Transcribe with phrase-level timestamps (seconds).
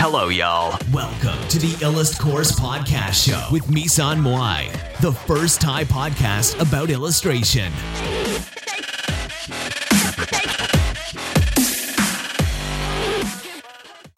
[0.00, 0.78] Hello, y'all.
[0.90, 4.72] Welcome to the Illust Course Podcast Show with Misan Moai,
[5.02, 7.70] the first Thai podcast about illustration.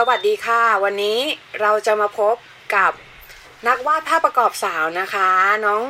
[0.00, 1.18] สวัสดีค่ะ วันนี้
[1.60, 2.36] เราจะมาพบ
[2.74, 2.92] กับ
[3.68, 5.28] นักวาดภาพประกอบสาวนะคะ
[5.64, 5.82] น้อง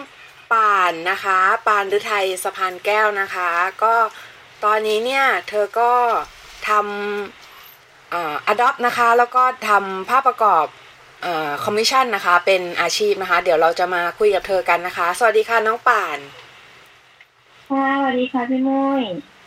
[0.52, 3.50] ป่านนะคะปานฤทัยสะพานแก้วนะคะ
[3.82, 3.94] ก็
[4.64, 5.92] ตอนนี้เนี่ย เธอก็
[6.68, 10.66] ทำเอ่อ adopt นะคะแล้วก็ทำภาพประกอบ
[11.22, 16.18] เอ่อ commission นะคะ เป็นอาชีพนะคะ เดี๋ยวเราจะมาคุยกับเธอกันนะคะ สวัสดีค่ะน้องป่าน
[17.70, 19.02] ค่ะสวัสดีค่ะพี่มุ้ย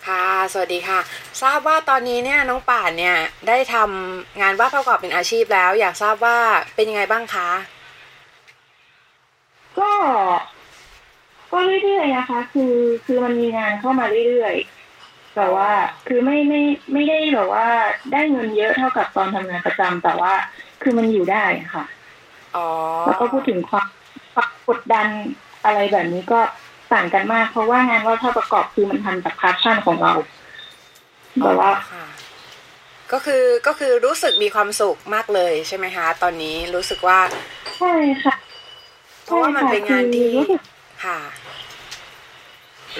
[0.07, 0.99] ค่ะ สวัสดีค่ะ
[1.41, 3.15] ทราบว่าตอนนี้เนี่ยน้องป่านเนี่ย
[3.47, 6.37] ได้ทำงานวาดภาพประกอบเป็นอาชีพแล้ว อยากทราบว่า
[6.75, 7.49] เป็นยังไงบ้างคะ
[9.79, 9.91] ก็
[11.51, 12.73] ก็เรื่อยๆนะคะ คือ
[13.05, 14.78] คือมันมีงานเข้ามาเรื่อยๆ
[15.35, 15.69] แต่ว่า
[16.07, 16.61] คือไม่ไม่
[16.93, 17.67] ไม่ได้แบบว่า
[18.11, 20.33] ได้เงินเยอะเท่ากับตอนทำงานประจำแต่ว่า
[20.81, 21.85] คือมันอยู่ได้ค่ะ
[22.55, 22.67] อ๋อ
[23.05, 23.87] แล้วก็พูดถึงความ
[24.33, 25.07] ความกดดัน
[25.65, 26.39] อะไรแบบนี้ก็
[26.93, 30.13] ต่างกันมาก เพราะว่างานว่าถ้าประกอบคือมันทำจากพาชั่นของเรา
[31.41, 32.05] แต่ว่าค่ะ
[33.11, 37.19] ก็คือก็คือรู้สึกมีความสุขมากเลยใช่ไหมคะ ตอนนี้รู้สึกว่า
[37.77, 37.93] ใช่
[38.23, 38.35] ค่ะ
[39.23, 40.45] เพราะว่ามันเป็นงานที่ใช่
[41.05, 41.48] ค่ะคือ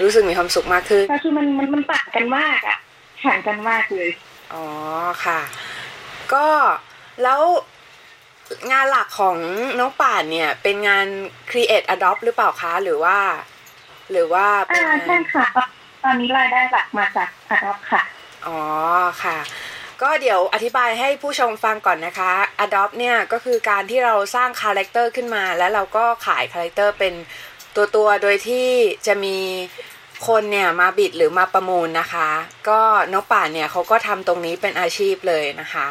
[0.02, 2.78] รู้สึกค่ะรู้สึกมีความสุขมากขึ้นแต่คือมันมันมันต่างกันมากอะ
[3.24, 4.10] ห่างกันมากเลย
[4.52, 4.64] อ๋อ
[5.24, 5.40] ค่ะ
[6.34, 6.46] ก็
[7.22, 7.42] แล้ว
[8.72, 9.36] งานหลักของ
[9.78, 11.06] น้องป่านเนี่ย เป็นงาน
[11.50, 13.18] create adopt หรือเปล่าคะหรือว่า
[14.10, 15.46] หรือว่าเป็นอ่างาใช่นค่ะ
[16.02, 18.02] ตอนนี้รายได้หลักมาจากอาร์ตค่ะ
[18.46, 18.58] อ๋อ
[19.22, 19.38] ค่ะ
[20.02, 22.32] ก็เดี๋ยวอธิบายให้ผู้ชมฟังก่อนนะคะ
[22.64, 27.14] Adopt เนี่ยก็คือการที่เราสร้าง character ขึ้นมา แล้วเราก็ขาย character เป็น
[27.76, 28.68] ตัวตัวโดยที่
[29.06, 29.36] จะมี
[30.28, 32.28] คนเนี่ยมา bid หรือมาประมูลนะคะ
[32.68, 32.80] ก็
[33.12, 35.86] น้องป่านเนี่ยเขาก็ทำตรงนี้เป็นอาชีพเลยนะคะ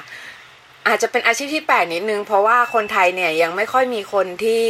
[0.87, 4.65] อาจจะเป็นอาชีพที่แปลกนิดนึง เพราะว่าคนไทยเนี่ยยังไม่ค่อยมีคนที่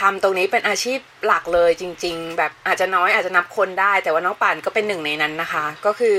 [0.00, 6.16] ทำตรงนี้เป็นอาชีพหลักเลยจริง ๆ แบบอาจจะน้อยอาจจะนับคนได้ แต่ว่าน้องป่านก็เป็นหนึ่งในนั้นนะคะ ก็คือ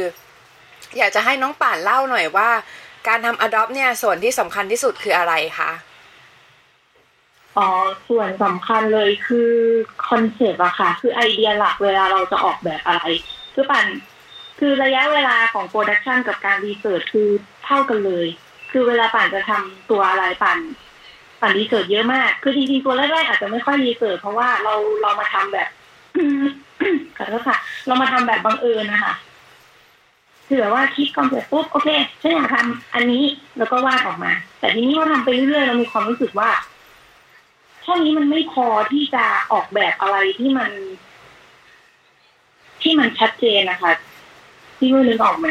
[0.97, 2.50] อยากจะให้น้องป่านเล่าหน่อยว่า
[3.08, 5.72] การทำ adopt เนี่ยส่วนที่สำคัญที่สุดคืออะไรคะ
[7.58, 7.68] อ๋อ
[8.10, 9.52] ส่วนสำคัญเลยคือ
[10.08, 13.04] concept อะค่ะ คือไอเดียหลักเวลาเราจะออกแบบอะไร
[13.54, 13.86] คือป่าน
[14.60, 17.30] คือระยะเวลาของ production กับการ research คือ
[17.66, 18.28] เท่ากันเลย
[18.72, 20.58] คือเวลาป่านจะทำตัวอะไรป่าน
[21.42, 25.68] ป่าน research เยอะมาก คือจริงๆตัวแรกๆอาจจะไม่ค่อย research เพราะว่าเราเรามาทำแบบ
[27.18, 27.58] ขอโทษค่ะ
[27.88, 29.14] เรามาทำแบบบังเอิญนะคะ
[30.48, 31.90] คือแบบว่าคิด concept ปุ๊บโอเค
[32.22, 33.24] ฉันอยากทำอันนี้
[33.58, 36.50] แล้วก็วาดออกมา แต่ทีนี้พอทำไปเรื่อยๆเรามีความรู้สึกว่า
[37.85, 40.72] แค่นี้มันไม่พอที่จะออกแบบอะไรที่มัน
[42.81, 43.91] ที่มันชัดเจนนะคะ
[44.78, 45.50] ที่ไม่นึกออกไหม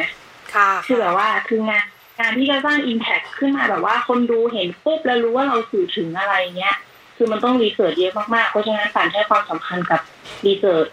[0.54, 1.86] ค่ะคือแบบว่าคืองาน
[2.20, 6.76] งานที่จะสร้าง impact ขึ้นมาแบบว่าคนดูเห็นปุ๊บแล้วรู้ว่าเราสื่อถึงอะไรเงี้ย
[7.16, 10.00] คือมันต้องรีเสิร์ชเยอะมากๆ เพราะฉะนั้นป่านให้ความสำคัญกับ
[10.46, 10.86] รีเสิร์ช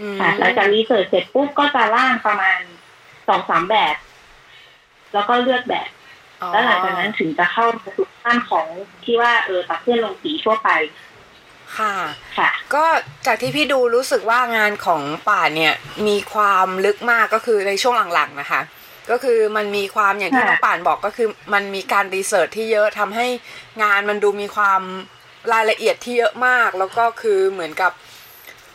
[0.00, 2.60] อืมค่ะหลังจากรีเสิร์ชเสร็จปุ๊บก็จะร่างประมาณ
[3.28, 3.96] สองสามแบบ
[5.14, 5.88] แล้วก็เลือกแบบ
[6.40, 8.66] อ๋อแล้วหลังจากนั้นถึงจะเข้าสู่ ขั้นของ
[9.04, 10.68] ที่ว่าเออตัดเส้นลงสีทั่วไป
[11.78, 11.94] ค่ะ
[12.38, 12.84] ค่ะ ก็
[13.26, 15.74] จากที่พี่ดูรู้สึกว่างานของป่านเนี่ย
[16.06, 18.60] มีความลึกมากก็คือในช่วงหลังๆนะคะ
[19.10, 23.26] ก็คือมันมีความอย่างที่ค่ะน้องป่านบอกก็คือ มันมีการรีเสิร์ชที่เยอะทำให้
[23.82, 24.80] งานมันดูมีความ
[25.52, 27.92] รายละเอียดที่เยอะมาก แล้วก็คือเหมือนกับ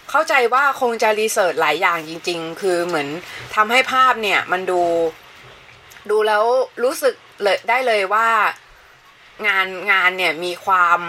[0.10, 3.08] เข้าใจว่าคงจะรีเสิร์ชหลายอย่างจริง ๆ คือเหมือน
[3.56, 4.82] ทำให้ภาพเนี่ยมันดู
[6.10, 6.44] ดูแล้ว
[6.84, 8.28] รู้สึกเลยได้เลยว่า
[9.48, 11.00] งานงานเนี่ยมีความ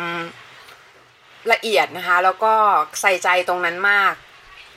[1.53, 2.55] ละเอียดนะคะ แล้วก็
[3.01, 4.15] ใส่ใจตรงนั้นมาก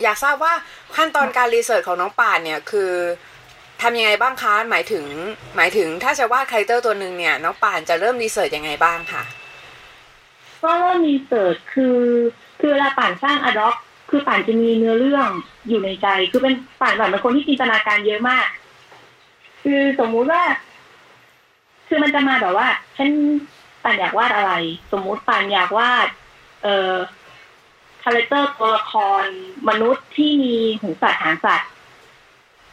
[0.04, 0.54] อยากทราบว่า
[0.96, 2.92] ขั้นตอนการรีเสิร์ชของน้องป่านเนี่ยคือ
[3.82, 5.06] ทำยังไงบ้างคะหมายถึง
[5.56, 9.24] หมายถึงถ้าจะวาด character ตัวหนึ่งเนี่ย น้องป่านจะเริ่ม research ยังไงบ้างคะ
[10.64, 12.00] ก็เริ่ม research คือ
[12.60, 13.76] คือเวลาป่านสร้างอด็อก
[14.10, 15.30] คือป่านจะมีเนื้อเรื่อง
[15.68, 18.48] อยู่ในใจ คือเป็นป่านป่านเป็นคนที่จินตนาการเยอะมาก
[19.64, 20.44] คือสมมุติว่า
[21.88, 22.68] คือมันจะมาแบบว่า
[22.98, 23.10] ฉัน
[23.84, 24.54] ป่านอยากวาดอะไร
[24.92, 26.08] สมมุติป่านอยากวาด
[26.64, 26.94] เอ่อ
[28.04, 29.24] character ตัวละคร
[29.70, 31.70] มนุษย์ที่มีหูสัตว์หางสัตว์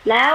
[0.08, 0.32] แล้ว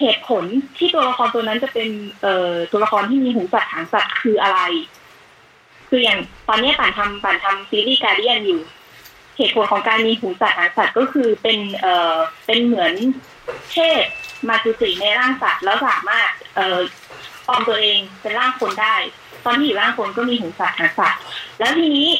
[0.00, 0.44] เหตุผล
[0.76, 1.88] ที่ตัวละครตัวนั้นจะเป็น
[2.22, 4.60] เอ่อตัวละครที่มีหูสัตว์หางสัตว์คืออะไร
[5.88, 6.18] คืออย่าง
[6.48, 8.60] ตอนนี้ป่านทำป่านทำซีรีส์การเดียนอยู่
[9.36, 12.14] เหตุผลของการมีหูสัตว์หางสัตว์ก็คือเป็น เอ่อ
[12.46, 12.94] เป็นเหมือน
[13.72, 14.04] เทพ
[14.48, 16.78] มาจุติในร่างสัตว์แล้วสามารถเอ่อ
[17.46, 18.94] ปลอมตัวเองเป็นร่างคนได้
[19.44, 21.20] ตอนที่อยู่ร่างคนก็มีหูสัตว์หางสัตว์
[21.58, 22.10] แล้วทีนี้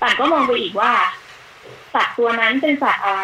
[0.00, 0.92] ป่านก็มองไปอีกว่า
[1.94, 3.22] สัตว์ตัวนั้นเป็นสัตว์อะไร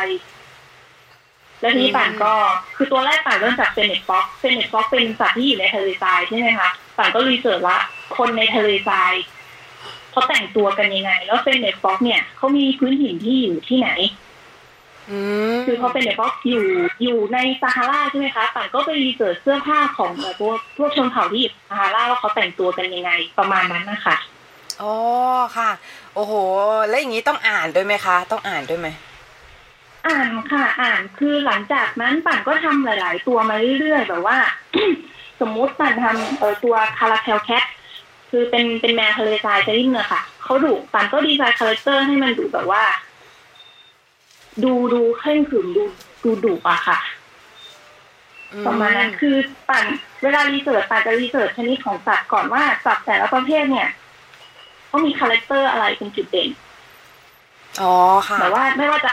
[1.61, 2.35] แล้วทีนี้ป่านก็
[2.77, 7.79] คือตัวแรกป่านเริ่มจาก fennec fox fennec fox เป็นสัตว์ที่อยู่ในทะเลทรายใช่ไหมคะป่านก็ research ว่า
[8.17, 9.13] คนในทะเลทราย
[10.11, 14.26] เขาแต่งตัวกันยังไง แล้ว fennec fox เนี่ยเขามีพื้นถิ่นที่อยู่ที่ไหนอืม
[15.67, 16.67] คือเขา fennec fox อยู่
[17.03, 24.17] อยู่ในซาฮาราใช่ไหมคะป่านก็ไป research เสื้อผ้าของแบบพวกพวกชนเผ่าที่อยู่ซาฮาราว่าเขาแต่งตัวกันยังไงประมาณนั้นนะคะ
[24.83, 24.95] อ๋อ
[25.57, 25.71] ค่ะ
[26.15, 26.33] โอ้โห
[26.89, 28.89] แล้วอย่างนี้ต้องอ่านด้วยไหมคะ ต้องอ่านด้วยไหม
[30.07, 34.39] อ่านค่ะ อ่านคือหลังจากนั้นป่านก็ทำหลาย ๆ ตัวมาเรื่อยๆแบบว่า
[35.41, 37.65] สมมุติป่านทำเออตัว caracal cat
[38.31, 42.83] คือเป็นเป็นแมวทะเลทรายจะริ่มเนอะค่ะเขาดุป่านก็ design character ให้มันดูแบบว่า
[44.65, 45.83] ดูดูเคร่งขรึมดู
[46.25, 46.99] ดูดุอะค่ะ
[48.53, 49.37] อืประมาณนั้นคือ
[49.69, 49.85] ป่าน
[50.23, 53.89] เวลา research ป่านจะ research ชนิดของสัตว์ก่อนว่าสัตว์แต่ละประเภทเนี่ย
[54.87, 56.49] เขามี character อะไรเป็นจุดเด่น
[57.81, 57.95] อ๋อ
[58.29, 59.13] ค่ะแบบว่าไม่ว่าจะ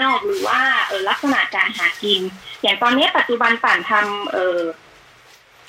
[0.00, 2.20] look หรือว่าเออลักษณะการหากิน
[2.62, 4.58] อย่างตอนนี้ปัจจุบันป่านทำเออ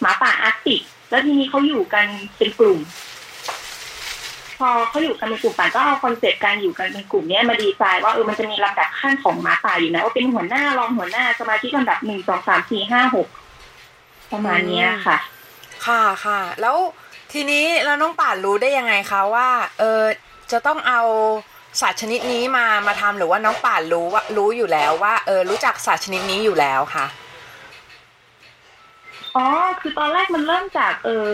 [0.01, 2.05] หมาป่าอาร์กติกแล้วทีนี้เขาอยู่กัน
[2.37, 2.79] เป็นกลุ่ม
[4.59, 13.27] พอเขาอยู่กันเป็นกลุ่มป่านก็เอา concept การอยู่กันเป็นกลุ่มเนี้ยมาดีไซน์ว่าเออมันจะมีลำดับขั้นของหมาป่าอยู่นะว่าเป็นหัวหน้ารองหัวหน้าสมาชิกลำดับหนึ่งสองสามสี่ห้าหก
[14.31, 15.17] ประมาณเนี้ยค่ะ
[15.85, 16.77] ค่ะค่ะ แล้ว
[17.33, 20.01] ทีนี้เราน้องป่านรู้ได้ยังไงคะว่า เออ
[20.51, 21.01] จะต้องเอา
[21.81, 27.05] สัตว์ชนิดนี้มามาทำหรือว่าน้องป่านรู้ว่ารู้อยู่แล้วว่า เออรู้จักสัตว์ชนิดนี้อยู่แล้วค่ะ
[29.35, 29.45] อ๋อ
[29.81, 31.31] คือตอนแรกมันเริ่มจากเออ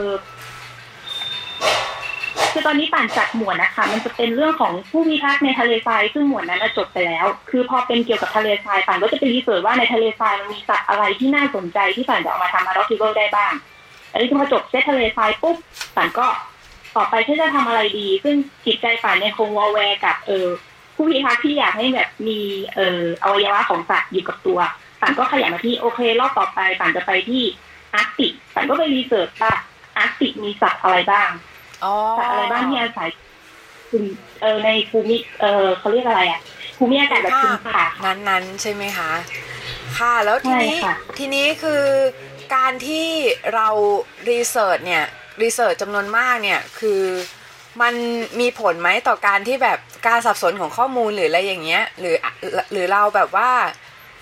[2.52, 13.54] คือตอนนี้ป่านจัดหมวดนะคะ มันจะเป็นเรื่องของผู้พิทักษ์ในทะเลทรายซึ่งหมวดนั้นจบไปแล้ว คือพอเป็นเกี่ยวกับทะเลทรายป่านก็จะไป research ว่าในทะเลทรายมันมีสัตว์อะไรที่น่าสนใจที่ป่านจะเอามาทำ adoptable ได้บ้าง
[14.12, 15.58] อันนี้พอจบเซตทะเลทรายปุ๊บ
[15.96, 16.28] ป่านก็
[16.96, 18.36] ต่อไปที่จะทำอะไรดี ซึ่ง
[18.66, 20.48] จิตใจป่านในยคงวอลแวร์กับเออ
[20.96, 22.40] ผู้พิทักษ์ที่อยากให้แบบมี
[22.76, 24.60] เอออวัยวะของสัตว์อยู่กับตัว
[25.02, 27.44] ป่านก็ขยับมาที่โอเครอบต่อไปป่านจะไปที่
[27.94, 29.54] อาร์ติกฉันก็ไปรีเสิร์ชว่า
[29.98, 31.30] อาร์ติมีสัตว์อะไรบ้าง
[32.18, 33.10] สัตว์อะไรบ้างที่อาศัย
[33.90, 34.04] คุณ
[34.42, 36.42] เออในภูมิเออเขาเรียกอะไรอะ
[36.78, 39.12] ภูมิอากาศแบบชื้นป่าค่ะนั้นนั้นๆใช่ไหมคะ
[39.98, 41.84] ค่ะแล้วทีนี้ใช่ค่ะทีนี้คือ
[42.56, 43.08] การที่
[43.56, 43.68] เรา
[44.30, 45.06] รีเสิร์ชเนี่ย
[45.42, 47.02] รีเสิร์ชจำนวนมากเนี่ยคือ
[47.82, 47.94] มัน
[48.40, 52.16] มีผลไหมต่อการที่แบบการสับสนของข้อมูลหรืออะไรอย่างเงี้ยหรือ
[52.72, 53.52] หรือเราแบบว่า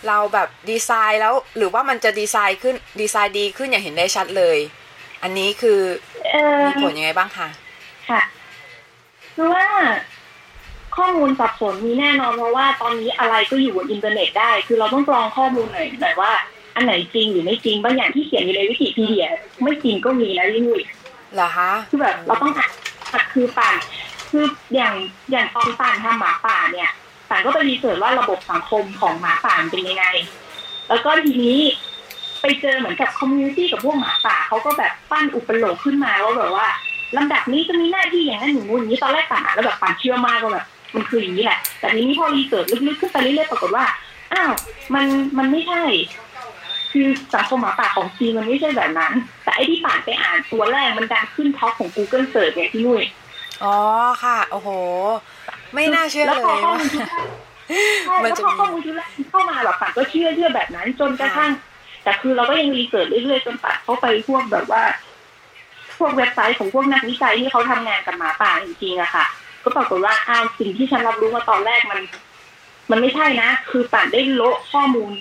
[0.07, 4.57] เราแบบดีไซน์แล้วหรือว่ามันจะดีไซน์ขึ้นดีไซน์ดีขึ้นอย่างเห็นได้ชัดเลย
[5.23, 5.79] อันนี้คือ
[6.31, 7.47] เออมีผลยังไงบ้างคะ
[8.09, 8.21] ค่ะ
[9.35, 9.65] คือว่า
[10.97, 16.31] ข้อมูลสับสนมีแน่นอนเพราะว่าตอนนี้อะไรก็อยู่บนอินเทอร์เน็ตได้ คือเราต้องกรองข้อมูลหน่อยหน่อยว่า
[16.75, 19.27] อันไหนจริงหรือไม่จริงบางอย่างที่เขียนอยู่ในวิกิพีเดีย
[19.63, 20.65] ไม่จริงก็มีนะจริง
[21.33, 22.71] เหรอคะคือแบบเราต้องอ่าน
[23.33, 23.75] คือป่าน
[24.31, 24.45] คือ
[24.75, 24.93] อย่าง
[25.31, 26.89] อย่างตอนป่านทำหมาป่าเนี่ย
[27.29, 30.05] ป่านก็ไป research ว่าระบบสังคมของหมาป่ามันเป็นยังไง
[30.89, 31.59] แล้วก็ทีนี้
[32.43, 36.67] ไปเจอเหมือนกับ community กับพวกหมาป่าเขาก็แบบปั้นอุปโลกน์ขึ้นมาว่าแบบว่า
[37.17, 43.85] ลำดับนี้จะมีหน้าที่อย่างนั้นอย่างงู้นอย่างนี้ตอนแรกป่านอ่านแล้วแบบป่านเชื่อมากว่าแบบมันคืออย่างนี้แหละ แต่ทีนี้พอ research ลึกๆขึ้นไปเรื่อยๆปรากฏว่า
[44.33, 44.51] อ้าว
[44.93, 45.05] มัน
[45.37, 45.81] มันไม่ใช่
[46.91, 49.13] คือสังคมหมาป่าของจีนมันไม่ใช่แบบนั้น
[49.43, 53.03] แต่ไอ้ที่ป่านไปอ่านตัวแรกมันดันขึ้น top ของ Google Search เนี่ยพี่นุ้ย
[53.63, 53.75] อ๋อ
[54.23, 54.69] ค่ะ โอ้โห
[55.73, 57.21] ไม่น่าเชื่อแล้วเลพอยข้อว่ามูลชุดแรก
[58.05, 61.51] ใช่มันแล้วจะพอมีข้อมูลชุดแรกเข้ามาแบบป่านก็เชื่อเชื่อแบบนั้น จนกระทั่ง
[62.03, 64.83] แต่คือเราก็ยัง research เรื่อยๆจนป่านเข้าไปพวกแบบว่า
[65.97, 69.25] พวกเว็บไซต์ของพวกนักวิจัยที่เขาทำงานกับหมาป่าจริงๆอะค่ะ
[69.63, 71.99] ก็ปรากฏว่าอ้าวสิ่งที่ฉันรับรู้มาตอนแรกมัน
[72.91, 75.11] มันไม่ใช่นะ คือป่านได้โละข้อมูล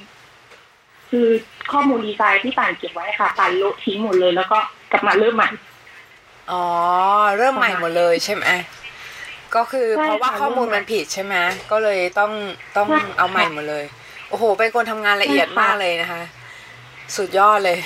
[1.10, 1.28] คือ
[1.72, 4.58] ข้อมูลดีไซน์ที่ป่านเก็บไว้ค่ะป่านโละทิ้งหมดเลย แล้วก็
[4.92, 5.48] กลับมาเริ่มใหม่
[6.50, 6.64] อ๋อ
[7.38, 8.46] เริ่มใหม่หมดเลยใช่ไหม
[9.54, 11.34] ก็คือใช่เพราะว่าค่ะข้อมูลเริ่มใหม่มันผิดใช่ไหม
[11.70, 12.32] ก็เลยต้อง
[12.76, 13.84] ต้องใช่เอาใหม่หมดเลย
[14.28, 16.22] โอ้โห เป็นคนทำงานละเอียดใช่ค่ะมากเลยนะคะ
[17.16, 17.78] สุดยอดเลย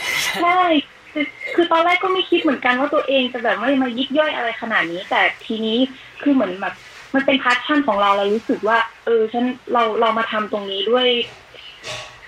[0.42, 0.62] ใช่
[1.12, 5.78] คือคือตอนแรกก็ไม่คิดเหมือนกันว่าตัวเองจะแบบว่ามายิบย่อยอะไรขนาดนี้ แต่ทีนี้
[6.22, 6.74] คือเหมือนแบบ
[7.14, 11.08] มันเป็น passion ของเราเรารู้สึกว่า เออฉันเราเรามาทำตรงนี้ด้วย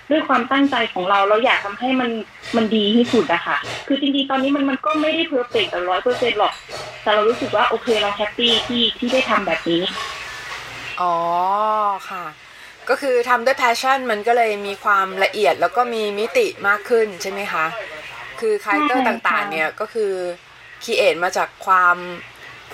[0.09, 2.09] ด้วยความตั้งใจของเราเราอยากทำให้มัน
[2.55, 6.53] มันดีที่สุดอะค่ะ คือจริงๆตอนนี้มันมันก็ไม่ได้ perfect ร้อยเปอร์เซ็นหรอก
[7.03, 9.81] แต่เรารู้สึกว่าโอเคเรา happy ที่ที่ได้ทำแบบนี้
[11.01, 11.15] อ๋อ
[12.09, 12.23] ค่ะ
[12.89, 17.65] ก็คือทำด้วย passion มันก็เลยมีความละเอียดแล้วก็มีมิติมากขึ้นใช่ไหมคะ
[18.39, 20.13] คือ character ใช่ค่ะต่างๆ เนี่ยก็คือ
[20.83, 21.97] create มาจากความ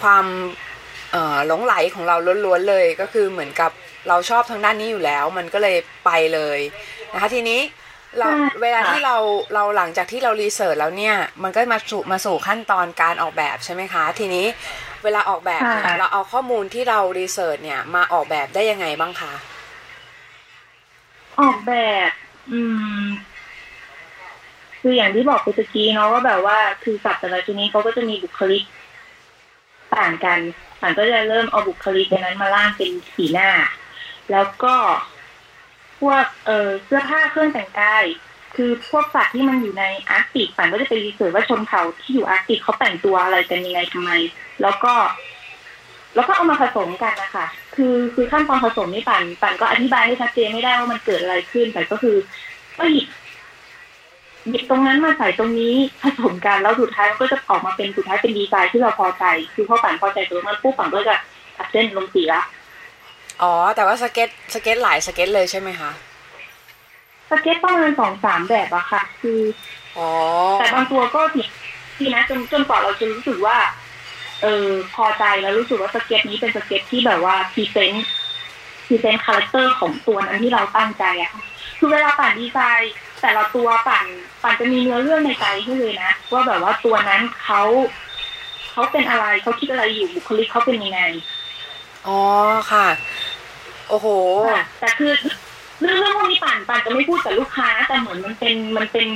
[0.01, 0.25] ความ
[1.11, 3.71] เอ่อหลงไหลของเราล้วนๆเลย ก็คือเหมือนกับ
[4.07, 6.59] เราชอบทางด้านนี้อยู่แล้ว มันก็เลยไปเลย
[7.13, 7.61] นะคะทีนี้
[8.19, 9.17] เราใช่เวลาค่ะที่เรา
[9.53, 14.45] เราหลังจากที่เรา research แล้วเนี่ย มันก็มาสู่มาสู่ขั้นตอนการออกแบบใช่ไหมคะ ทีนี้
[15.03, 19.33] เวลาออกแบบเนี่ยค่ะเราเอาข้อมูลที่เรารีเสิร์ชเนี่ยมาออกแบบได้ยังไงบ้างคะ
[21.39, 21.71] ออกแบ
[22.09, 22.11] บ
[22.49, 22.59] อื
[23.01, 23.05] ม
[24.81, 28.63] คืออย่างที่บอกไปตะกี้เนาะว่าแบบว่าคือสัตว์แต่ละชนิดเขาก็จะมีบุคลิก
[29.95, 30.39] ต่างกัน
[30.81, 33.49] ต่างก็จะเริ่มเอาบุคลิกนั้นมาล่างเป็นสีหน้า
[34.31, 34.75] แล้วก็
[35.99, 38.05] พวกเออเสื้อผ้าเครื่องแต่งกาย
[38.55, 44.11] คือพวกสัตว์ที่มันอยู่ในอาร์กติกป่านก็จะไป research ว่าชนเผ่าที่อยู่อาร์กติกเขาแต่งตัวอะไรกันยังไงทำไม
[44.61, 44.93] แล้วก็
[46.15, 47.45] แล้วก็เอามาผสมกันนะคะ
[47.75, 52.15] คือคือขั้นตอนผสมนี่ป่านป่านก็อธิบายให้ชัดเจนไม่ได้ว่ามันเกิดอะไรขึ้นแต่ก็คือ
[52.77, 53.07] ก็หยิบ
[54.49, 61.15] หยิบตรงนั้นมาใส่ตรงนี้ผสมกันแล้วสุดท้ายมันก็จะออกมาเป็นสุดท้ายเป็นดีไซน์ที่เราพอใจ คือพอป่านพอใจตัวมันปุ๊บป่านก็จะ
[61.57, 62.41] ตัดเส้นลงสีละ
[63.41, 65.91] อ๋อ แต่ว่า sketch sketch หลายสเก็ตเลยใช่ไหมคะ
[67.29, 69.39] สเก็ตประมาณสองสามแบบอะค่ะ คือ
[69.97, 70.09] อ๋อ
[70.59, 71.41] แต่บางตัวก็ที
[71.97, 73.57] ทีนะจนจนกว่าเราจะรู้สึกว่า
[74.41, 81.43] เออพอใจแล้วรู้สึกว่าสเก็ตนี้เป็นสเก็ตที่แบบว่า present present character ของตัวนั้นที่เราตั้งใจอะค่ะ
[81.79, 84.05] คือเวลาป่านดีไซน์แต่ละตัวป่าน
[84.43, 87.61] ป่านจะมีเนื้อเรื่องในใจให้เลยนะว่าแบบว่าตัวนั้นเขา
[88.71, 91.01] เขาเป็นอะไรเขาคิดอะไรอยู่บุคลิกเขาเป็นยังไง
[92.07, 92.19] อ๋อ
[92.71, 92.87] ค่ะ
[93.89, 94.07] โอ้โห
[94.47, 95.11] ค่ะแต่คือ
[95.81, 99.07] เรื่องเรื่องพวกนี้ป่านป่านจะไม่พูดกับลูกค้าแต่เหมือนมันเป็นมันเป็น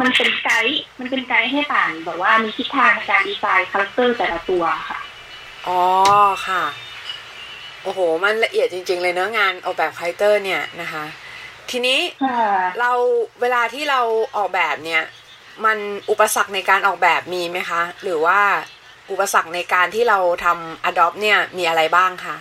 [0.00, 4.98] มันเป็นไกด์มันเป็นไกด์ให้ป่านแบบว่ามีทิศทางในการ design character แต่ละตัวค่ะ
[5.66, 5.80] อ๋อ
[6.46, 6.62] ค่ะ
[7.82, 11.04] โอ้โห มันละเอียดจริง ๆ เลยเนื้องานออกแบบ character เนี่ยนะคะ
[11.70, 12.40] ทีนี้ค่ะ
[12.80, 12.90] เรา
[13.40, 14.00] เวลาที่เรา
[14.36, 15.02] ออกแบบเนี่ย
[15.64, 15.78] มัน
[16.10, 18.40] อุปสรรคในการออกแบบมีไหมคะ หรือว่า
[19.10, 22.36] อุปสรรคในการที่เราทำ Adopt เนี่ยมีอะไรบ้างคะ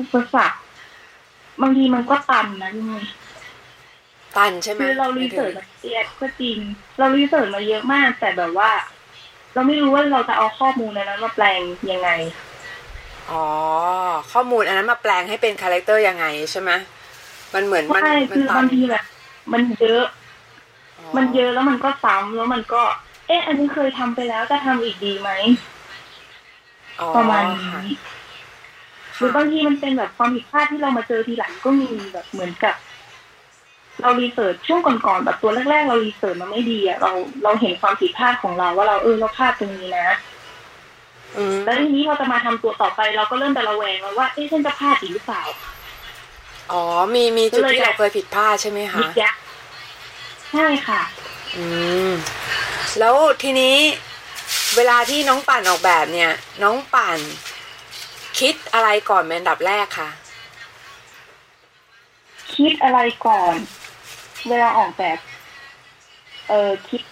[0.00, 0.58] อุปสรรค
[1.60, 2.94] บางทีมันก็ตันนะยังไง
[4.36, 6.58] ตันใช่ไหมคือเรา research มาเยอะก็จริง
[6.98, 8.70] เรา research มาเยอะมาก แต่แบบว่า
[9.52, 11.60] เราไม่รู้ว่าเราจะเอาข้อมูลในนั้นมาแปลง
[11.90, 12.08] ยังไง
[13.26, 13.34] อ๋อ
[14.30, 16.70] ข้อมูลอันนั้นมาแปลงให้เป็น character ยังไงใช่ไหม
[17.54, 19.04] มันเหมือนมันใช่มัคือตับางทีแบบ
[19.52, 20.02] มันเยอะ
[20.98, 22.82] อ๋อมันเยอะแล้วมันก็ซ้ำแล้วมันก็
[23.26, 25.30] เอ๊ะ อันนี้เคยทำไปแล้วจะทำอีกดีไหม
[27.00, 27.84] อ๋อประมาณค่ะนี้
[29.16, 32.74] หรือบางทีมันเป็นแบบความผิดพลาดที่เรามาเจอทีหลังก็มีแบบเหมือนกับ
[34.02, 37.10] เรารีเสิร์ชช่วงก่อนๆแบบตัวแรกๆ เรารีเสิร์ชมาไม่ดีอะเรา
[37.44, 40.08] เราเห็นความผิดพลาดของเราว่าเราเออเราพลาดตรงนี้นะ
[41.36, 45.42] อืมแล้วทีนี้เราจะมาทำตัวต่อไปเราก็เริ่มแต่ระแวงแล้วว่าเอ๊ะฉันจะพลาดอีกหรือเปล่า
[46.72, 46.82] อ๋อ
[47.14, 49.34] มีมีจุดก็เลยที่เราอยากเคยผิดพลาดใช่ไหมยิคะกยัก
[50.50, 51.00] ใช่ค่ะ
[51.56, 51.64] อื
[52.08, 52.10] ม
[52.98, 53.76] แล้วทีนี้
[54.76, 57.18] เวลาที่น้องป่านออกแบบเนี่ย น้องป่าน
[58.38, 60.10] คิดอะไรก่อนเป็นอันดับแรกคะ
[62.54, 63.54] คิดอะไรก่อน
[64.48, 65.18] เวลาออกแบบ
[66.48, 67.02] เออคิด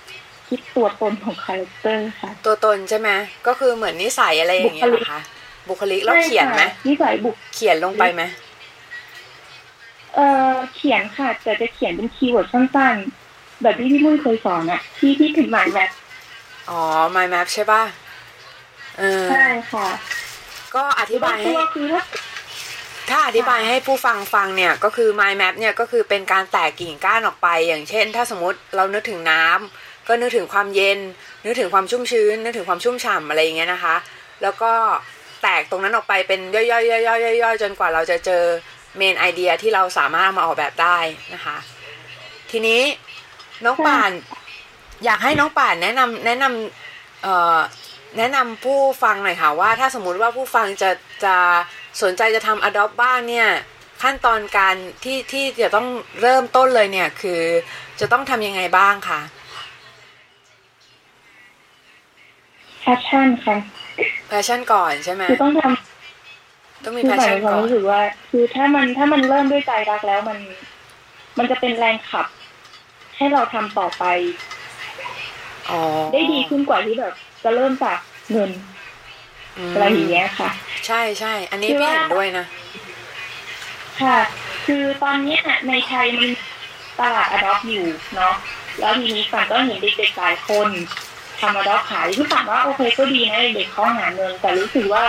[0.48, 3.10] คิดตัวตนของ character ค่ะ ตัวตนใช่ไหม
[3.46, 5.20] ก็คือเหมือนนิสัยอะไรอย่างเงี้ยเหรอคะ
[5.68, 8.22] บุคลิกแล้วเขียนไหมใช่ค่ะนิสัยบุคเขียนลงไปไหม
[10.14, 10.20] เอ
[10.50, 15.90] อเขียนค่ะแต่จะเขียนเป็นคีย์เวิร์ดสั้นๆ แบบที่พี่มุ้ยเคยสอนอะที่ที่ถึงหมายแบบ
[16.70, 16.80] อ๋อ
[17.14, 17.82] mind map ใช่ป่ะ
[18.98, 19.86] เออใช่ค่ะ
[20.74, 22.02] ก็อธิบายตัให้วคือถ้า
[23.10, 30.98] ถ้าอธิบายให้ผู้ฟังฟังเนี่ยก็คือ mind map เนี่ยก็คือเป็นการแตกกิ่งก้านออกไป อย่างเช่น ถ้าสมมติเรานึกถึงน้ำก็นึกถึงความเย็น
[31.44, 33.96] นึกถึงความชุ่มชื้น นึกถึงความชุ่มฉ่ำอะไรอย่างเงี้ยนะคะ
[34.42, 34.72] แล้วก็
[35.42, 38.42] แตกตรงนั้นออกไปเป็นย่อยๆย่อยๆย่อยๆจนกว่าเราจะเจอ
[38.96, 40.98] เมนไอเดียที่เราสามารถมาออกแบบได้
[41.34, 41.56] นะคะ
[42.50, 42.82] ทีนี้
[43.64, 44.10] น้องป่าน
[45.04, 50.90] อยากให้น้องป่านแนะนำแนะนำแนะนำผู้ฟังหน่อยค่ะว่าถ้าสมมุติว่าผู้ฟังจะ
[51.24, 51.36] จะ
[52.02, 53.48] สนใจจะทำ Adopt บ้างเนี่ย
[54.02, 55.86] ขั้นตอนการที่ที่จะต้อง
[56.20, 57.40] เริ่มต้นเลยเนี่ย คือ
[58.00, 59.20] จะต้องทำยังไงบ้างคะ
[62.80, 63.56] passion ค่ะ
[64.28, 68.00] passion ก่อนใช่ไหมคือต้องทำต้องมีคือ passion หมายความก่อนรู้สึกว่า
[68.30, 70.38] คือถ้ามันถ้ามันเริ่มด้วยใจรักแล้วมัน
[71.38, 72.26] มันจะเป็นแรงขับ
[73.16, 74.04] ให้เราทำต่อไป
[75.70, 75.80] อ๋อ
[76.12, 77.14] ได้ดีขึ้นกว่าที่แบบ
[77.44, 77.98] จะเริ่มจาก
[78.30, 78.50] เงิน
[79.58, 80.50] มอะไรอย่างเงี้ยค่ะ
[80.88, 82.46] ใช่ใช่ อันนี้คือพี่ว่าเห็นด้วยนะ
[84.02, 84.18] ค่ะ
[84.66, 86.28] คือตอนเนี้ยในไทยมัน
[87.00, 88.34] ตลาด adopt อยู่เนาะ
[88.78, 90.68] แล้วทีนี้ป่านก็เห็นเด็กๆหลายคน
[91.40, 95.06] ทำ adopt ขายที่ป่านว่าโอเคก็ดีนะเด็กๆเขาหาเงิน แต่รู้สึกว่า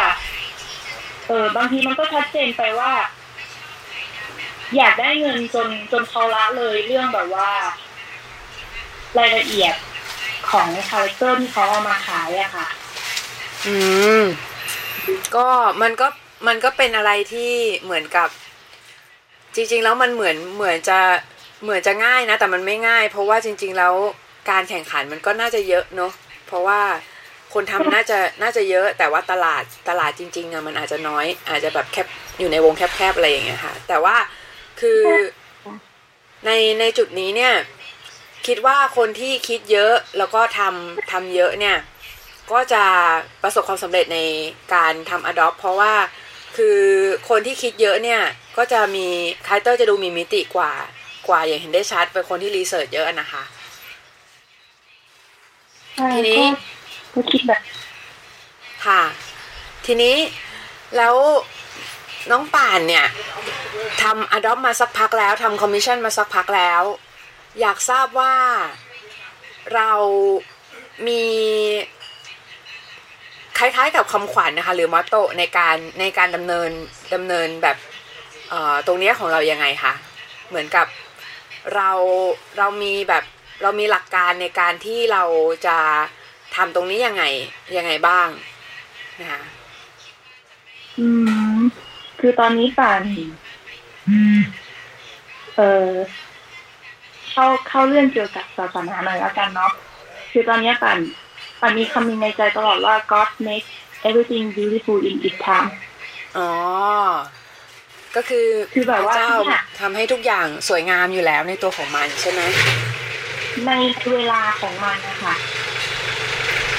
[1.28, 2.92] เออบางทีมันก็ชัดเจนไปว่า
[4.78, 7.50] อยากได้เงินจนจนเขาละเลยเรื่องแบบว่า
[9.18, 9.74] รายละเอียด
[10.50, 12.68] ของ character ที่เขาเอามาขายอะค่ะ
[13.66, 13.76] อื
[14.22, 14.24] ม
[15.36, 15.48] ก็
[15.82, 16.08] มันก็
[16.48, 17.52] มันก็เป็นอะไรที่
[17.84, 18.30] เหมือนกับ
[19.56, 21.00] จริง ๆ แล้วมันเหมือนเหมือนจะ
[21.64, 23.94] เหมือนจะง่ายนะ แต่มันไม่ง่าย เพราะว่าจริง ๆ แล้ว
[24.50, 26.12] การแข่งขันมันก็น่าจะเยอะเนอะ
[26.48, 26.82] เพราะว่า
[27.54, 32.08] คนทำน่าจะน่าจะเยอะ แต่ว่าตลาดตลาดจริงๆอะมันอาจจะน้อย อาจจะแบบแคบ
[32.40, 34.16] อยู่ในวงแคบๆอะไรอย่างเงี้ยค่ะ แต่ว่า
[34.80, 35.02] คือ
[36.46, 37.54] ในในจุดนี้เนี่ย
[38.48, 41.78] คิดว่าคนที่คิดเยอะแล้วก็ทำทำเยอะเนี่ย
[42.52, 42.84] ก็จะ
[43.44, 44.20] ประสบความสำเร็จใน
[44.74, 45.94] การทำ adopt เพราะว่า
[46.58, 46.80] คือ
[47.30, 48.22] คนที่คิดเยอะเนี่ย
[48.58, 49.08] ก็จะมี
[49.46, 50.72] character จะดูมีมิติกว่า
[51.28, 53.44] กว่าอย่างเห็นได้ชัดเป็นคนที่ research เยอะนะคะ
[55.96, 56.48] ใช่ทีนี้ก็
[57.14, 57.62] ก็คิดแบบ
[58.86, 59.02] ค่ะ
[59.86, 60.16] ทีนี้
[60.98, 61.16] แล้ว
[62.32, 63.06] น้องป่านเนี่ย
[64.02, 66.84] ทำ Adopt มาสักพักแล้วทำคอมมิชชั่นมาสักพักแล้ว
[67.60, 68.36] อยากทราบว่า
[69.76, 69.92] เรา
[71.08, 71.24] มี
[73.60, 76.70] คล้ายๆกับคำขวัญนะคะ หรือมอตโตในการในการดำเนิน
[77.14, 77.78] ดำเนินแบบ
[78.88, 79.94] ตรงนี้ของเรายังไงคะ
[80.50, 80.88] เหมือนกับ
[81.76, 81.92] เรา
[82.58, 83.24] เรามีแบบ
[83.62, 85.24] เรามีหลักการในการที่เรา
[85.68, 85.78] จะ
[86.56, 87.24] ทำตรงนี้ยังไง
[87.78, 88.28] ยังไงบ้าง
[89.20, 89.42] นะคะ
[91.00, 91.08] อื
[91.56, 91.60] ม
[92.20, 93.02] คือตอนนี้ป่าน
[95.58, 95.90] เออ
[97.30, 99.72] เข้าเข้าเรื่องเกี่ยวกับศาสนาหน่อยแล้วกันเนาะ
[100.32, 100.98] คือตอนนี้ป่าน
[101.62, 103.70] ป่านมีคำหนึงในใจตลอดว่า God makes
[104.08, 105.70] everything beautiful in its time
[106.38, 106.50] อ๋อ
[108.16, 112.42] ก็คือคือแบบว่าพระเจ้าทุกอย่างทำให้ทุกอย่างสวยงามอยู่แล้วในตัวของมันใช่ไหม
[113.68, 113.72] ใน
[114.14, 115.36] เวลาของมันนะคะ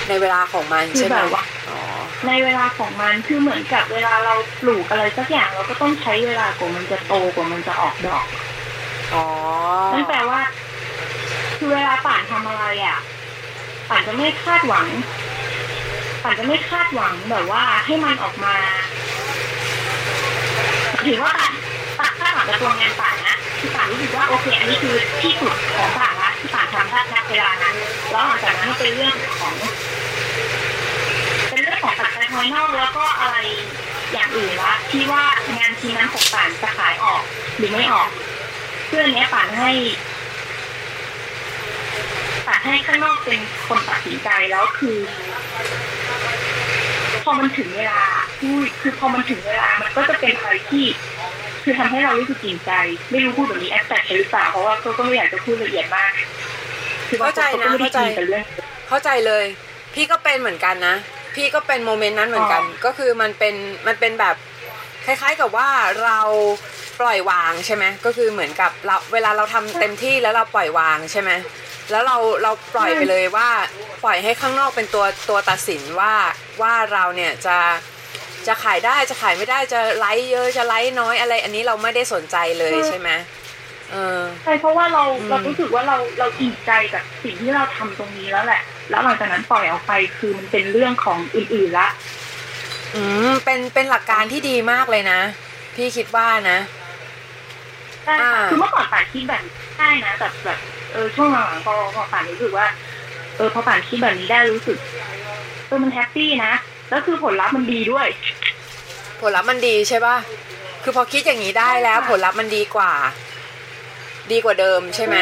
[0.08, 1.80] ในเวลาของมันคือใช่ไหมแบบว่าอ๋อ
[2.26, 8.26] ในเวลาของมันคือเหมือนกับเวลาเราปลูกอะไรสักอย่างเราก็ต้องใช้เวลากว่ามันจะโตกว่ามันจะออกดอก
[9.14, 9.26] อ๋อ
[9.92, 10.40] นั่นแปลว่า
[11.58, 12.99] คือเวลาป่านทำอะไรอะ
[13.90, 14.87] ป่านจะไม่คาดหวัง
[16.23, 18.56] ป่านจะไม่คาดหวังแบบว่าให้มันออกมา
[21.06, 21.52] ถือว่าป่าน
[21.99, 27.76] ป่านคาดหวังกับตัวงานป่านนะคือป่านรู้สึกว่าโอเคอันนี้คือที่สุดของป่านละที่ป่านทำได้ณเวลานั้น
[28.11, 29.54] แล้วหลังจากนั้นเป็นเรื่องของ
[31.49, 33.37] เป็นเรื่องของปัจจัยภายนอกแล้วก็อะไร
[34.12, 35.25] อย่างอื่นละที่ว่า
[35.56, 37.23] งานทีนั้นของป่านจะขายออก
[37.56, 38.11] หรือไม่ออก
[38.87, 39.70] เพื่ออนเนี้ยป่านให้
[42.46, 44.96] ป่านให้ข้างนอกเป็นคนตัดสินใจแล้วคือ
[47.24, 48.03] พอมันถึงเวลา
[48.40, 50.85] คือคือพอมันถึงเวลามันก็จะเป็นอะไรที่
[51.62, 52.70] คือทำให้เรารู้สึกจริงใจ
[53.11, 56.11] ไม่รู้พูดแบบนี้แอปแตกหรือเปล่าเพราะว่าก็ก็ไม่อยากจะพูดละเอียดมาก
[57.09, 58.44] คือบางคนก็ไม่ได้กินแต่เรื่อง
[58.88, 59.44] เข้าใจเลย
[59.94, 60.96] พี่ก็เป็นเหมือนกันนะ
[61.35, 63.55] พี่ก็เป็นโมเมนต์นั้นเหมือนกันอ๋อก็คือมันเป็น
[63.87, 64.37] มันเป็นแบบ
[65.05, 65.68] คล้าย ๆกับว่า
[66.05, 66.20] เรา
[67.00, 71.31] ปล่อยวางใช่ไหมก็คือเหมือนกับเราเวลาเราทำเต็มที่แล้วเราปล่อยวางใช่ไหม
[71.90, 73.48] แล้วเราเราปล่อยไปเลยว่า
[74.05, 76.14] ปล่อยให้ข้างนอกเป็นตัวตัวตัดสินว่า
[76.62, 77.57] ว่าเราเนี่ยจะ
[78.46, 83.11] จะขายได้จะขายไม่ได้จะไลค์เยอะจะไลค์น้อยอะไร อันนี้เราไม่ได้สนใจเลยใช่ไหม
[83.90, 91.88] เออใช่เพราะว่าเราอืมเรารู้สึกว่าเราเราอิ่มใจกับสิ่งที่เราทำตรงนี้แล้วแหละ แล้วหลังจากนั้นปล่อยออกไปคือมันเป็นเรื่องของอื่นๆละ
[92.94, 95.20] อืมเป็นเป็นหลักการที่ดีมากเลยนะ
[95.74, 96.59] พี่คิดว่านะ
[98.05, 99.42] ใช่ค่ะอ่าคือเมื่อก่อนป่านคิดแบบ
[99.76, 100.59] ใช่นะแต่แบบ
[100.92, 102.66] เออช่วงหลังๆพอพอป่านรู้สึกว่า
[103.37, 104.79] เออพอป่านคิดแบบนี้ได้รู้สึก
[105.66, 106.53] เออมัน happy นะ
[106.88, 108.07] แล้วคือผลลัพธ์มันดีด้วย
[109.20, 110.16] ผลลัพธ์มันดีใช่ป่ะ
[110.83, 112.92] คือพอคิดอย่างนี้ได้แล้วใช่ค่ะผลลัพธ์มันดีกว่า
[114.33, 115.16] ดีกว่าเดิมใช่ไหม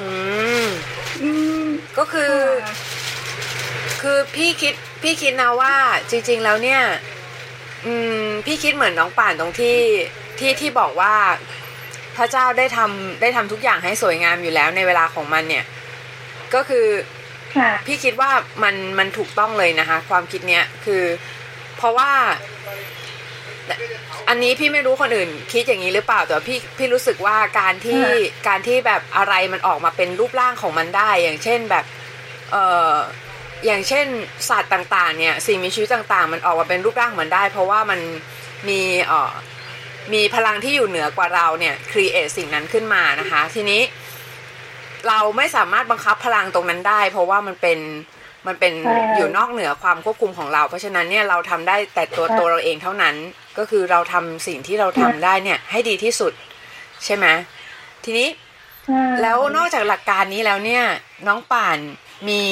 [0.00, 0.08] อื
[0.64, 0.66] ม
[1.22, 1.30] อื
[1.62, 1.66] ม
[1.98, 2.32] ก็คือ
[2.64, 2.74] ค่ะ
[4.02, 5.74] คือพี่คิดพี่คิดนะว่า
[6.10, 6.82] จริง ๆ แล้วเนี่ย
[7.86, 9.78] อืม พี่คิดเหมือนน้องป่านตรงที่
[10.38, 11.14] ที่ที่บอกว่า
[12.16, 15.64] พระเจ้าได้ทำได้ทำทุกอย่างให้สวยงามอยู่แล้วในเวลาของมันเนี่ย
[16.54, 16.86] ก็คือ
[17.56, 18.30] ค่ะพี่คิดว่า
[18.62, 21.02] มันมันถูกต้องเลยนะคะ ความคิดเนี้ยคือ
[21.76, 22.10] เพราะว่า
[24.28, 31.84] อันนี้พี่ไม่รู้คนอื่น คิดอย่างนี้หรือเปล่าแต่ว่าพี่พี่รู้สึกว่าการที่ค่ะการที่แบบอะไรมันออกมาเป็นรูปร่างของมันได้ อย่างเช่นแบบ
[32.50, 32.56] เอ
[32.92, 32.94] อ
[33.66, 34.06] อย่างเช่น
[34.48, 38.00] สัตว์ต่าง ๆ เนี่ย สิ่งมีชีวิตต่าง ๆ มันออกมาเป็นรูปร่างของมันได้ เพราะว่ามัน
[38.68, 39.32] มีเออ
[40.14, 43.82] มีพลังที่อยู่เหนือกว่าเราเนี่ยครีเอทสิ่งนั้นขึ้นมานะคะ ทีนี้
[45.08, 47.78] เราไม่สามารถบังคับพลังตรงนั้นได้ เพราะว่ามันเป็น
[48.46, 53.14] มันเป็นใช่อยู่นอกเหนือความควบคุมของเรา เพราะฉะนั้นเนี่ยเราทำได้แต่ตัวใช่ตัวเราเองเท่านั้น
[53.58, 56.32] ก็คือเราทำสิ่งที่เราทำได้เนี่ย ให้ดีที่สุด
[57.04, 57.26] ใช่ไหม
[58.04, 58.28] ทีนี้
[58.86, 60.84] ใช่แล้วนอกจากหลักการนี้แล้วเนี่ย
[61.26, 61.78] น้องป่าน
[62.28, 62.42] มี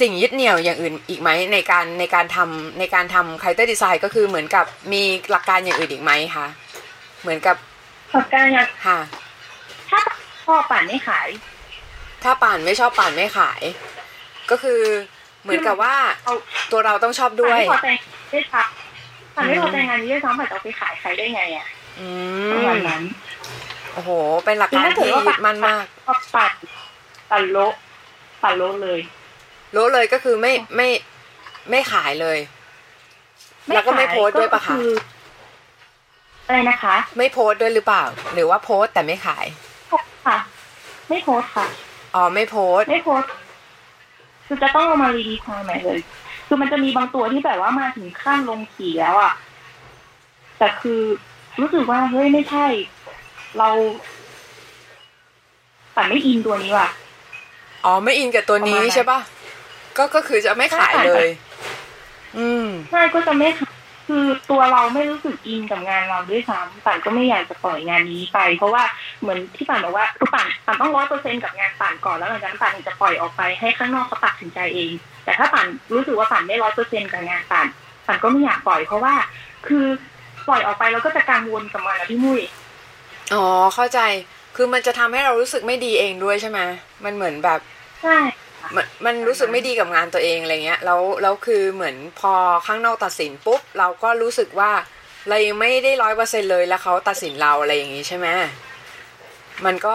[0.00, 6.46] สิ่งยึดเหนี่ยวอย่างอื่นอีกไหมในการในการทำในการทำ character design ก็คือเหมือนกับมีหลักการอย่างอื่นอีกไหมคะ
[7.22, 7.56] เหมือนกับ
[8.12, 8.98] ขอบการอย่างค่ะ
[9.90, 10.00] ถ้า
[10.44, 11.28] พ่อป่านไม่ขาย
[12.22, 13.60] ถ้าป่านไม่ชอบป่านไม่ขาย
[14.50, 14.80] ก็คือ
[15.42, 15.94] เหมือนกับว่า
[16.24, 16.34] เอา
[16.72, 17.88] ตัวเราต้องชอบด้ป่านวยไม่พอใจ
[18.30, 18.66] ได้พัก
[19.36, 21.66] ป่านไม่อืมพอใจงานนี้ด้วยซ้ำป่านจะเอาไปขายใครได้ไงอะ
[21.98, 22.06] อื
[22.52, 23.02] ประมมาณนั้น
[23.92, 24.10] โอ้โห
[24.44, 26.52] เป็นหลักการที่ยึดมั่นมากพอปัด
[27.30, 27.74] ปัดโละ
[28.42, 29.00] ปัดโละเลย
[29.76, 30.88] รู้เลยก็คือไม่ไม่
[31.70, 32.38] ไม่ขายเลย
[33.74, 34.82] แล้วก็ไม่ขายโพสต์ด้วยปะคะอ
[36.46, 38.02] อะไรนะคะ ไม่โพสต์ด้วยหรือเปล่า
[38.34, 39.44] หรือว่าโพสต์แต่ไม่ขาย
[39.88, 40.02] โพส
[41.08, 41.66] ไม่โพสต์ค่ะ
[42.14, 43.30] อ๋อไม่โพสต์ไม่โพสต์
[44.46, 45.98] คือจะต้องเอามารีดีไซน์ใหม่เลย
[46.46, 49.32] คือมันจะมีบางตัวที่แบบว่ามาถึงขั้นลงขีแล้วอะ
[50.58, 51.00] แต่คือ
[51.60, 52.66] รู้สึกว่าเฮ้ยไม่ใช่
[53.58, 53.68] เรา
[55.94, 56.88] แต่ไม่อินตัวนี้ว่ะ
[57.84, 59.18] อ๋อไม่อินกับตัวนี้ประมาณนั้นใช่ปะ
[59.96, 61.28] ก็ก็คือจะไม่ขายเลย
[62.38, 63.74] อืมใช่ก็จะไม่ขาย
[64.08, 68.82] คือตัวเราไม่รู้สึกอินกับงานเราด้วยซ้ำป่านก็ไม่อยากจะปล่อยงานนี้ไป เพราะว่า
[69.20, 74.92] เหมือนที่ป่านบอกว่าคือป่านป่านต้องร้อยเปอร์เซ็นกับงานป่านก่อนแล้วหลังจากนั้นป่านถึงจะปล่อยออกไปให้ข้างนอกเขาตัดสินใจเอง
[75.24, 77.66] แต่ถ้าป่านรู้สึกว่าป่านไม่ร้อยเปอร์เซ็นกับงานป่าน
[78.06, 79.14] ป่านก็ไม่อยากปล่อยเพราะว่า
[79.66, 79.86] คือ
[80.48, 82.42] ปล่อยออกไปแล้วก็จะกังวลกับมันนะพี่มุ้ย
[83.34, 84.00] อ๋อเข้าใจ
[84.56, 86.60] คือมันจะทำให้เรารู้สึกไม่ดีเองด้วยใช่ไหม
[87.04, 87.60] มันเหมือนแบบ
[88.02, 88.16] ใช่
[88.76, 92.32] มันมันรู้สึกไม่ดีกับงานตัวเองอะไรเงี้ยแล้วแล้วคือเหมือนพอ
[92.66, 94.72] ข้างนอกตัดสินปุ๊บ เราก็รู้สึกว่า
[95.28, 98.26] เรายังไม่ได้ร้อยเปอร์เซ็นเลยแล้วเขาตัดสินเราอะไรอย่างงี้ใช่ไหม
[99.64, 99.94] มันก็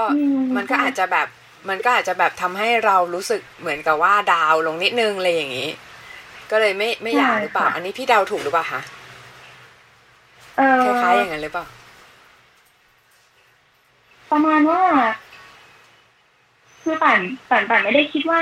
[0.56, 1.28] มันก็อาจจะแบบ
[1.70, 5.70] มันก็อาจจะแบบทำให้เรารู้สึกเหมือนกับว่าดาวน์ลงนิดนึงอะไรอย่างงี้
[6.52, 8.82] ก็เลยไม่ไม่อยากหรือเปล่า อันนี้พี่เดาถูกหรือเปล่าคะ
[10.58, 11.66] เออคล้ายๆอย่างนั้นหรือเปล่า
[14.32, 14.82] ประมาณว่า
[16.84, 18.42] คือป่านป่านป่านไม่ได้คิดว่า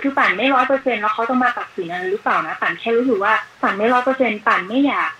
[0.00, 5.10] คือป่านไม่ร้อยเปอร์เซ็นแล้วเขาจะมาตัดสินอะไรหรือเปล่านะป่านแค่รู้สึกว่าป่านไม่ร้อยเปอร์เซ็นป่านไม่อยาก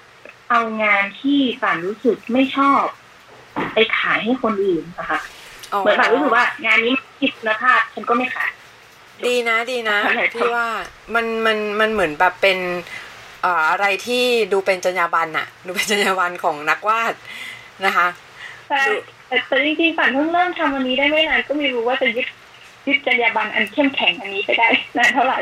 [0.51, 2.85] เอางานที่ป่านรู้สึกไม่ชอบ
[3.75, 5.19] ไปขายให้คนอื่นนะคะ
[5.73, 8.51] อ๋อเหมือนป่านรู้สึกว่างานนี้มันผิดคุณภาพฉันก็ไม่ขาย
[9.27, 10.69] ดีนะดีนะอะไรครับพี่ว่า
[11.15, 12.59] มันมันมันเหมือนแบบเป็น
[13.43, 17.15] เอ่ออะไรที่ดูเป็นจรรยาบรรณอะดูเป็นจรรยาบรรณของนักวาด
[17.87, 18.07] นะคะ
[18.69, 18.83] ใช่
[19.27, 22.27] แต่แต่จริงๆป่านเพิ่งเริ่มทำวันนี้ได้ไม่นานก็ไม่รู้ว่าจะยึด
[22.87, 25.40] ยึดจรรยาบรรณอันเข้มแข็งอันนี้ไปได้นานเท่าไหร่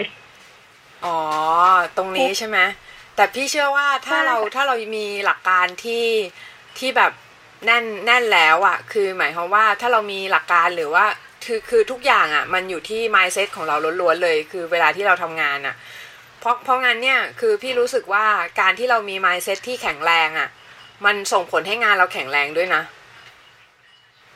[1.05, 1.19] อ๋อ
[1.97, 2.59] ตรงนี้ใช่ไหม
[3.17, 6.07] แต่พี่เชื่อว่าถ้าใช่เราถ้าเรามีหลักการที่
[6.79, 7.13] ที่แบบ
[7.67, 11.05] แน่นแน่นแล้วอะคือหมายความว่าถ้าเรามีหลักการหรือว่า
[11.45, 15.75] คือคือทุกอย่างอะมันอยู่ที่ mindset ของเราล้วนๆเลย คือเวลาที่เราทำงานอะ
[16.41, 18.25] เพราะเพราะงั้นเนี่ยคือพี่รู้สึกว่า
[18.61, 20.49] การที่เรามี mindset ที่แข็งแรงอะ
[21.05, 22.83] มันส่งผลให้งานเราแข็งแรงด้วยนะ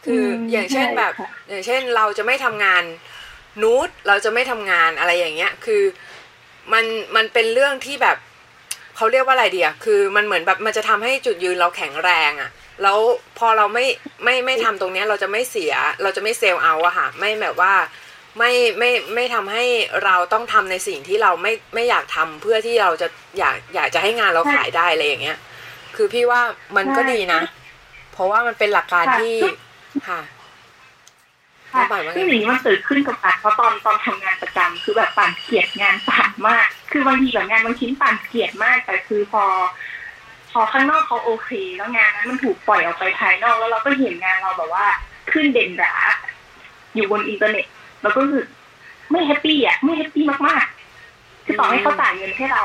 [0.05, 2.83] คืออมอย่างเช่นใช่แบบค่ะอย่างเช่นเราจะไม่ทำงาน
[3.63, 5.83] นูดเราจะไม่ทำงานอะไรอย่างเงี้ย คือ
[6.73, 6.85] มัน
[7.17, 8.17] มันเป็นเรื่องที่แบบ
[8.97, 12.51] เขาเรียกว่าอะไรเดียคือมันเหมือนแบบมันจะทำให้จุดยืนเราแข็งแรงอะ่ะ
[12.83, 12.99] แล้ว
[13.39, 13.87] พอเราไม่
[14.25, 17.75] ไม่ไม่ทำตรงเนี้ยเราจะไม่เสีย เราจะไม่เซลล์เอาอะค่ะ ไม่แบบว่า
[18.39, 19.65] ไม่ไม่ไม่ทำให้
[20.05, 23.09] เราต้องทำในสิ่งที่เราไม่ไม่อยากทำเพื่อที่เราจะ
[23.39, 25.39] อยากอยากจะให้งานเราขายได้อะไรอย่างเงี้ย
[25.97, 26.41] คือพี่ว่า
[26.77, 27.41] มันก็ดีนะ
[28.13, 29.35] เพราะว่ามันเป็นหลักการที่
[30.07, 30.21] ค่ะ
[31.73, 39.45] ค่ะป่านว่าไงซึ่งอย่างนี้มันเกิดขึ้นกับป่านเพราะตอนตอนทำงานประจำคือแบบป่านเกลียดงานป่านมาก คือบางทีแบบงานบางชิ้นป่านเกลียดมาก แต่คือพอ
[40.51, 44.87] พอข้างนอกเขาโอเค แล้วงานนั้นมันถูกปล่อยออกไปภายนอกแล้วเราก็เห็นงานเราแบบว่า
[45.33, 45.95] ขึ้นเด่นหรา
[46.95, 47.67] อยู่บนอินเทอร์เน็ต
[48.03, 48.47] เราก็รู้สึก
[49.11, 52.65] ไม่ happy อะไม่ happy มากๆคือต่อให้เขาจ่ายเงินให้เรา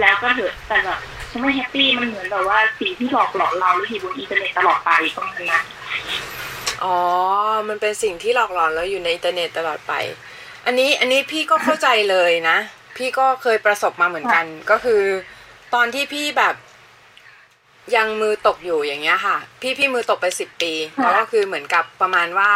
[0.00, 0.98] แล้วก็เถอะแต่แบบ
[1.30, 5.62] ฉันไม่ happy มันเหมือนแบบว่าสิ่งที่หลอกหลอนเราแล้วอยู่บนอินเทอร์เน็ตตลอดไปตรงนั้นนะ
[6.84, 6.96] อ๋อ
[7.68, 9.92] มันเป็นสิ่งที่หลอกหลอนเราอยู่ในอินเทอร์เน็ตตลอดไป
[10.66, 12.58] อันนี้อันนี้พี่ก็เข้าใจเลยนะ
[12.96, 15.02] พี่ก็เคยประสบมาเหมือนกัน ก็คือ
[15.74, 16.54] ตอนที่พี่แบบ
[17.96, 22.50] ยังมือตกอยู่อย่างเงี้ยค่ะ พี่พี่มือตกไปสิบปีแล้วก็คือเหมือนกับประมาณว่า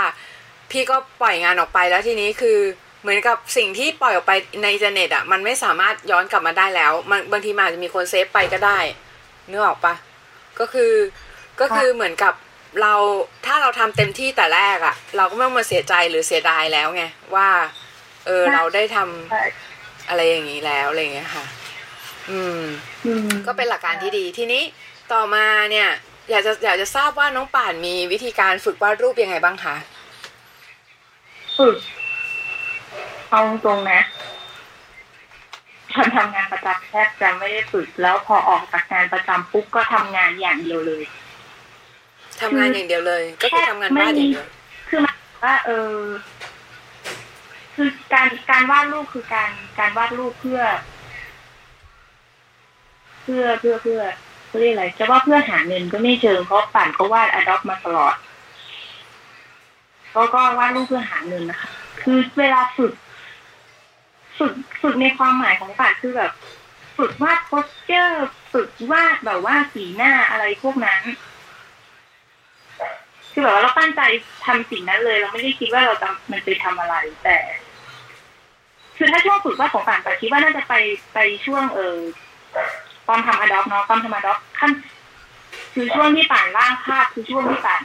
[0.71, 2.59] พี่ก็ปล่อยงานออกไปแล้วทีนี้คือ
[3.03, 8.79] เหมือนกับสิ่งที่ปล่อยออกไปในอินเทอร์เน็ตอะมันไม่สามารถย้อนกลับมาได้แล้วมันบางทีมันอาจจะมีคน save ไปก็ได้
[9.51, 9.95] นึกออกปะ
[10.59, 10.93] ก็คือ
[11.61, 12.35] ก็คือเหมือนกับ
[12.81, 12.95] เรา
[13.47, 17.05] ถ้าเราทำเต็มที่แต่แรกอะ เราก็ไม่ต้องมาเสียใจหรือเสียดายแล้วไง
[17.35, 17.49] ว่า
[18.27, 19.43] เออใช่เราได้ทำใช่
[20.09, 21.45] อะไรอย่างนี้แล้วอะไรอย่างเงี้ยค่ะ
[22.31, 22.61] อืม
[23.07, 24.63] อืม ก็เป็นหลักการที่ดีทีนี้
[25.13, 25.89] ต่อมาเนี่ย
[26.31, 29.77] อยากจะอยากจะทราบว่าน้องป่านมีวิธีการฝึกวาดรูปยังไงบ้างคะ
[31.59, 31.77] ฝึก
[33.31, 34.01] เอาตรงๆนะ
[35.95, 41.05] ตอนทำงานประจำแทบจะไม่ได้ฝึกแล้วพอออกจากงานประจำปุ๊บก็ทำงานอย่างเดียวเลย
[42.41, 44.47] ทำงานอย่างเดียวเลย ก็คือทำงานวาดอย่างเดียว
[44.89, 45.99] คือหมายถึงว่าเออ
[47.75, 50.61] คือการการวาดรูปคือการการวาดรูปเพื่อ
[53.23, 54.01] เพื่อ เพื่อเพื่อ
[54.49, 58.15] เพื่อเรียกอะไรจะว่าเพื่อหาเงินก็ไม่เชิงเพราะป่านก็วาดอดอปมาตลอด
[60.15, 61.71] ก็ก็วาดรูปเพื่อหาเงินนะคะ
[62.03, 62.93] คือเวลาฝึก
[64.39, 66.33] ฝึกฝึกในความหมายของป่านคือแบบ
[66.99, 71.01] ฝึกวาดโพสเจอร์ ฝึกวาดแบบว่าสีหน้าอะไรพวกนั้น
[73.39, 74.03] คือแบบว่าเราตั้งใจ
[74.47, 77.37] ทำสิ่งนั้นเลย เราไม่ได้คิดว่าเราจะมันไปทำอะไร แต่
[78.97, 80.75] คือถ้าช่วงฝึกวาดของป่านป่านคิดว่าน่าจะไป
[81.15, 81.97] ไปช่วง เออ
[83.09, 84.71] ตอนทำอดอปเนาะตอนทำอดอปขั้น
[85.75, 87.83] คือช่วงที่ป่านร่างภาพคือช่วงที่ป่าน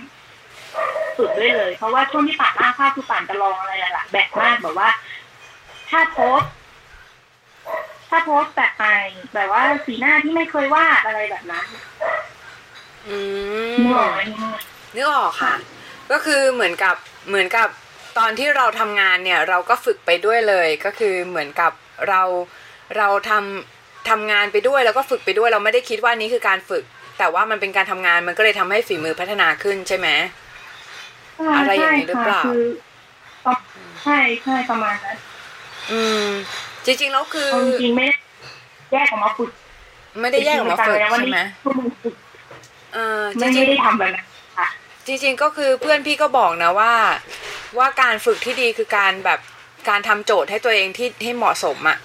[1.18, 4.89] ฝึกด้วยเลย เพราะว่าช่วงที่ป่านหน้าภาพคือป่านจะลองอะไรหลายๆแบบมากแบบว่า
[5.89, 6.54] ถ้าโพสต์
[8.10, 8.86] ถ้าโพสต์แบบไหน
[9.34, 11.66] แบบว่าสีหน้าที่ไม่เคยวาดอะไรแบบนั้น
[13.08, 13.18] อื
[13.78, 14.22] นึกอมอกไหม
[14.95, 15.53] นึกออกค่ะ
[16.12, 16.95] ก็คือเหมือนกับ
[17.29, 17.69] เหมือนกับ
[18.17, 21.71] ตอนที่เราทำงานเนี่ยเราก็ฝึกไปด้วยเลยก็คือเหมือนกับ
[22.10, 22.21] เรา
[22.97, 26.84] เราทำทำงานไปด้วยแล้วก็ฝึกไปด้วยเราไม่ได้คิดว่านี้คือการฝึก
[27.17, 30.08] แต่ว่ามันเป็นการทำงานมันก็เลยทำให้ฝีมือพัฒนาขึ้นใช่ไหม
[31.56, 32.62] อะไรอย่างนี้หรือเปล่าใช่ค่ะคือ
[34.03, 35.17] ใช่ใช่ประมาณนั้น
[35.91, 36.27] อืม
[36.86, 38.15] จริงๆแล้วคือเอาจริงๆไม่ได้
[38.91, 39.51] แยกออกมาฝึก
[40.21, 42.15] ไม่ได้แยกออกมาฝึกจริงๆวันใช่นี้ไหมพวกมึงฝึก
[42.93, 44.33] เออจไม่ริงไม่ได้ทำแบบนั้นค่ะๆ
[45.08, 46.94] จริงๆก็คือเพื่อนพี่ก็บอกนะว่า
[47.78, 49.39] ว่าการฝึกที่ดีคือการแบบ
[49.89, 51.98] การทำโจทย์ให้ตัวเองที่ให้เหมาะสมอะ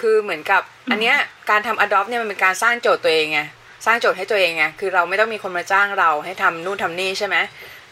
[0.00, 1.16] คือเหมือนกับอันเนี้ย
[1.50, 3.40] การทำ adopt เนี่ยมันเป็นการสร้างโจทย์ตัวเองไง
[3.86, 7.36] สร้างโจทย์ให้ตัวเองไงคือเราไม่ต้องมีคนมาจ้างเราให้ทำนู่นทำนี่ใช่ไหม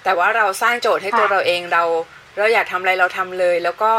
[0.05, 1.83] แต่ว่าเราสร้างโจทย์ให้ตัวค่ะเราเองเรา
[2.39, 3.93] เราอยากทำอะไรเราทำเลย แล้วก็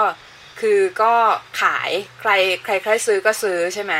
[0.61, 1.13] คือก็
[1.61, 2.31] ขายใคร
[2.63, 3.93] ใครใครซื้อก็ซื้อใช่ไหม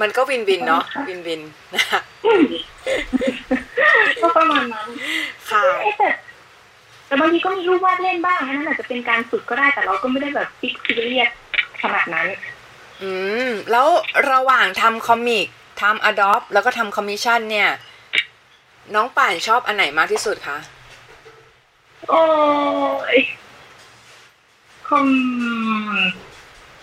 [0.00, 1.40] มันก็ win-win เนาะ win-win
[1.74, 1.84] นะ
[4.22, 4.88] ก็ประมาณนั้น
[5.50, 6.08] ค่ะเอ๊ะแต่
[7.06, 11.30] แต่บางทีก็มีรูปวาดเล่นบ้างอันนั้นอาจจะเป็นการฝึกก็ได้แต่เราก็ไม่ได้แบบ fix serious
[11.82, 12.26] ขนาดนั้น
[13.02, 13.10] อื
[13.48, 13.88] ม แล้ว
[14.30, 15.46] ระหว่างทำคอมิก
[15.80, 17.70] ทำ Adopt แล้วก็ทำคอมมิชชั่นเนี่ย
[18.94, 20.58] น้องป่านชอบอันไหนมากที่สุดคะ
[22.08, 22.22] โอ้
[23.16, 23.18] ย
[24.88, 25.08] คอม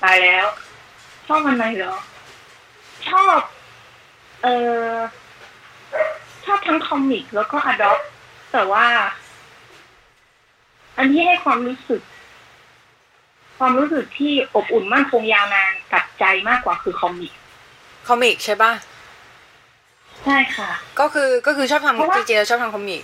[0.03, 0.45] ตายแล้ว
[1.27, 1.95] ชอบมันไหนเหรอ
[3.09, 3.39] ชอบ
[4.43, 4.47] เอ
[4.87, 4.93] อ
[6.45, 7.99] ชอบทั้งคอมิกแล้วก็อดอป
[8.53, 8.85] แต่ว่า
[10.97, 12.01] อันที่ให้ความรู้สึก
[13.57, 17.33] ความรู้สึกที่อบอุ่นมั่นคงยาวนานกับใจมากกว่าคือคอมิก
[18.07, 18.71] คอมิกใช่ปะ
[20.23, 23.03] ใช่ค่ะ ก็คือก็คือชอบเพราะทำว่าจริงๆแล้วชอบทำคอมิก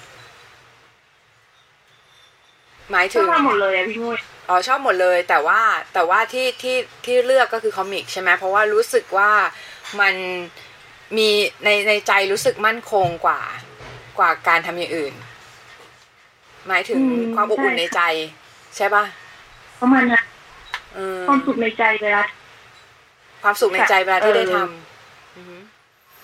[2.89, 5.61] หมายชถึอบงมาหมดเลยอะพี่มุ้ยอ๋อชอบหมดเลย แต่ว่า
[5.93, 9.31] แต่ว่าที่ที่ที่เลือกก็คือคอมิกใช่ไหมเพราะว่ารู้สึกว่า
[9.99, 10.13] มัน
[11.17, 11.29] มี
[11.63, 13.39] ในในใจรู้สึกมั่นคงกว่า
[14.19, 15.13] กว่าการทำอย่างอื่น
[16.67, 17.01] หมายถึง
[17.35, 18.01] ความอบอุ่นในใจ
[18.75, 19.03] ใช่ปะ
[19.79, 20.25] ประมาณนั้น
[20.97, 22.23] อืมความสุขในใจเวลา
[23.43, 25.57] ความสุขในใจเวลาที่เออได้ทำอือฮึ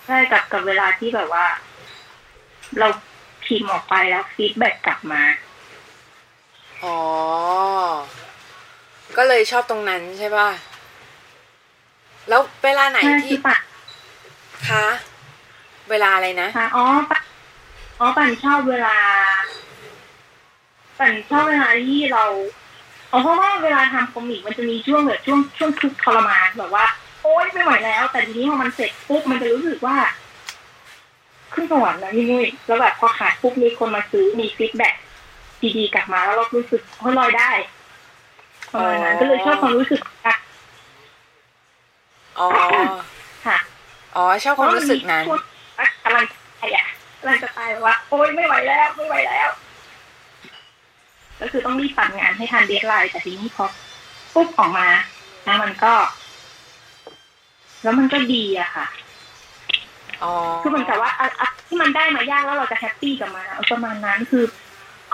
[0.06, 1.46] ใช่กับกับเวลาที่แบบว่า
[2.78, 2.88] เรา
[3.44, 5.22] พิมพ์ออกไปแล้ว feed back กลับมา
[6.84, 6.98] อ๋อ
[9.16, 10.48] ก็เลยชอบตรงนั้นใช่ป่ะ
[12.28, 13.58] แล้วเวลาไหนใช่ที่คือปัน
[14.66, 14.84] คะ
[15.90, 17.22] เวลาอะไรนะค่ะอ๋อปัน
[17.98, 18.96] อ๋อปันชอบเวลา
[20.98, 22.24] ปันชอบเวลาที่เรา
[23.12, 26.86] อ๋อเพราะว่าเวลาทำ comic มันจะมีช่วงแบบช่วงช่วงทุกข์ทรมานแบบว่า
[27.22, 29.96] โอ๊ยไม่ไหวแล้ว แต่ทีนี้พอมันเสร็จปุ๊บมันจะรู้สึกว่า
[31.54, 34.94] ขึ้นสวรรค์นะพี่นุ้ยแล้วแบบพอขายปุ๊บมีคนมาซื้อมี feedback
[35.76, 37.50] ดีๆกลับมาแล้วเรารู้สึกโอ้ยลอยได้
[38.72, 40.34] ประมาณนั้นอ๋อก็เลยชอบความรู้สึกอะ
[42.38, 43.07] อ๋อค่ะอ๋อ
[44.44, 45.40] ชอบความรู้สึกนั้นเพราะ
[45.78, 46.24] มัมีช่วงกำลัง
[46.60, 46.86] ตายอะ
[47.18, 49.48] กำลังจะตายแบบว่าโอ๊ยไม่ไหวแล้วไม่ไหวแล้ว
[51.40, 53.66] ก็คือต้องรีบปั่นงานให้ทัน deadline แต่ทีนี้พอ
[54.34, 54.88] ปุ๊บออกมา
[55.44, 55.92] แล้วมันก็
[57.82, 58.86] แล้วมันก็ดีอะค่ะ
[60.22, 64.44] อ๋อคือเหมือนกับว่าอะอะที่มันได้มายากแล้วเราจะ happy กับมันอะเอาประมาณนั้นคือ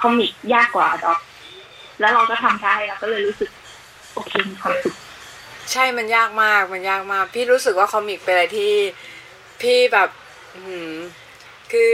[0.01, 1.21] comic ยากกว่า Adopt
[2.01, 3.51] แล้วเราก็ทำได้เราก็เลยรู้สึก
[4.15, 4.97] โอเคมีความสุข
[5.73, 8.73] ใช่มันยากมากมันยากมาก พี่รู้สึกว่า comic เป็นอะไรที่
[9.65, 10.09] พี่แบบ
[10.57, 10.93] อืม
[11.73, 11.91] คือ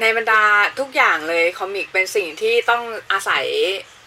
[0.00, 0.42] ในบรรดา
[0.78, 3.44] ทุกอย่างเลย comic เป็นสิ่งที่ต้องอาศัย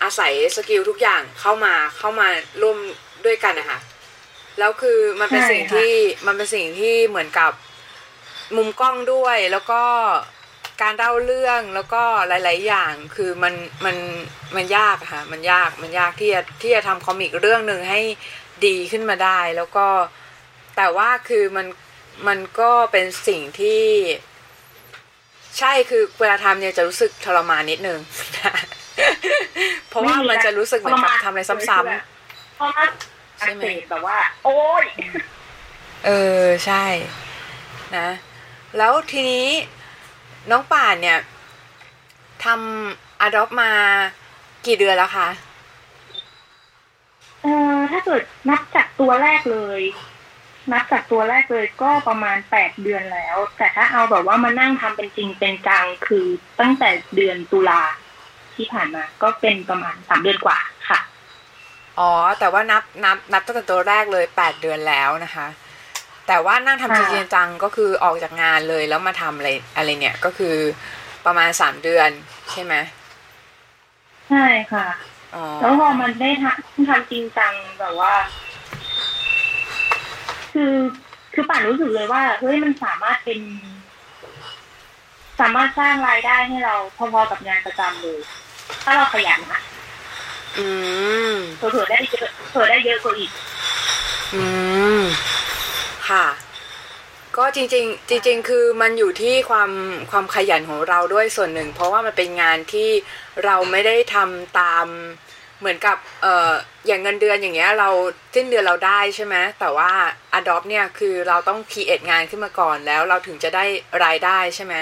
[0.03, 2.27] อาศัย skill ทุกอย่างเข้ามาเข้ามา
[2.61, 2.77] ร่วม
[3.25, 3.79] ด้วยกันนะคะ
[4.59, 5.91] แล้วคือมันเป็นใช่สิ่งค่ะที่
[6.25, 7.51] มันเป็นสิ่งที่เหมือนกับ
[8.55, 9.83] มุมกล้องด้วย แล้วก็
[10.81, 13.53] การเล่าเรื่องแล้วก็หลาย ๆ อย่างคือมัน
[13.85, 13.97] มัน
[14.55, 18.01] มันยากอะค่ะมันยากมันยากที่จะที่จะทำ comic เรื่องหนึ่งให้
[18.65, 19.87] ดีขึ้นมาได้ แล้วก็
[20.77, 21.65] แต่ว่าคือมัน
[22.27, 23.83] มันก็เป็นสิ่งที่
[25.59, 27.99] ใช่คือเวลาทำเนี่ยจะรู้สึกทรมานนิดนึง
[29.89, 32.85] เพราะว่ามันจะรู้สึกเหมือนกับทำอะไรซ้ำเพราะว่า
[33.39, 36.09] ใช่ไหมอักเสบแบบว่า โอ๊ยๆเอ
[36.43, 36.85] อใช่
[37.97, 38.07] นะ
[38.77, 39.47] แล้วทีนี้
[40.51, 41.19] น้องป่านเนี่ย
[42.43, 43.71] ทำ Adopt มา
[44.65, 45.27] กี่เดือนแล้วคะ
[47.41, 49.81] เออถ้าเกิดนับจากตัวแรกเลย
[50.71, 56.25] นับจากตัวแรกเลยก็ประมาณแปดเดือนแล้ว แต่ถ้าเอาแบบว่ามานั่งทำเป็นจริงเป็นจังคือ
[56.59, 57.81] ตั้งแต่เดือนตุลา
[58.55, 60.57] ที่ผ่านมา ก็เป็นประมาณสามเดือนกว่า
[60.89, 60.99] ค่ะ
[61.99, 65.47] อ๋อ แต่ว่านับนับนับตั้งแต่ตัวแรกเลยแปดเดือนแล้วนะคะ
[66.27, 70.55] แต่ว่านั่งทำจค่ะริงๆจังก็คือออกจากงานเลยแล้วมาทำอะไรอะไรเนี่ยก็คือ
[71.25, 72.09] ประมาณสามเดือน
[72.51, 72.73] ใช่ไหม
[74.29, 74.87] ใช่ค่ะ
[75.61, 78.13] แล้วพอมันได้ทำทำจริงจังแบบว่า
[80.55, 80.75] คือ
[81.33, 83.39] คือป่านรู้สึกเลยว่าเฮ้ยมันสามารถเป็น
[85.39, 88.19] สามารถสร้างรายได้ให้เราพอๆกับงานประจำเลย
[88.83, 89.61] ถ้าเราขยันนะ
[90.57, 90.67] อื
[91.31, 93.31] มเผื่อได้เยอะเผื่อได้เยอะกว่าอีก
[94.33, 94.43] อื
[94.99, 95.01] ม
[96.09, 96.25] ค่ะ
[97.37, 99.71] ก็จริง ๆ จริง ๆ คือมันอยู่ที่ความ
[100.11, 102.89] ความขยันของเราด้วยส่วนหนึ่ง เพราะว่ามันเป็นงานที่
[103.45, 104.87] เราไม่ได้ทำตาม
[105.59, 106.51] เหมือนกับเอ่อ
[106.87, 107.89] อย่างเงินเดือนอย่างเงี้ยเรา
[108.35, 109.91] สิ้นเดือนเราได้ใช่ไหมแต่ว่า
[110.39, 113.65] Adopt เนี่ยคือเราต้อง create งานขึ้นมาก่อนแล้วเราถึงจะได้
[114.03, 114.75] รายได้ใช่ไหม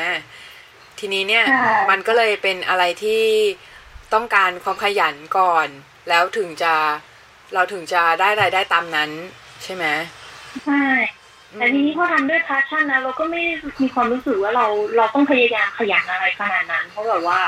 [1.00, 1.46] ทีนี้เนี่ย
[1.90, 3.24] มันก็เลยเป็นอะไรที่
[4.14, 5.68] ต้องการความขยันก่อน
[6.10, 6.74] แล้วถึงจะ
[7.54, 9.10] เราถึงจะได้รายได้ตามนั้น
[9.64, 9.86] ใช่ไหม
[10.66, 10.86] ใช่
[11.58, 13.42] แต่ทีนี้พอทำด้วยพาชั่นนะเราก็ไม่
[13.82, 14.66] มีความรู้สึกว่าเรา
[14.98, 17.40] เราต้องพยายามขยันอะไรขนาดนั้น เพราะแบบว่า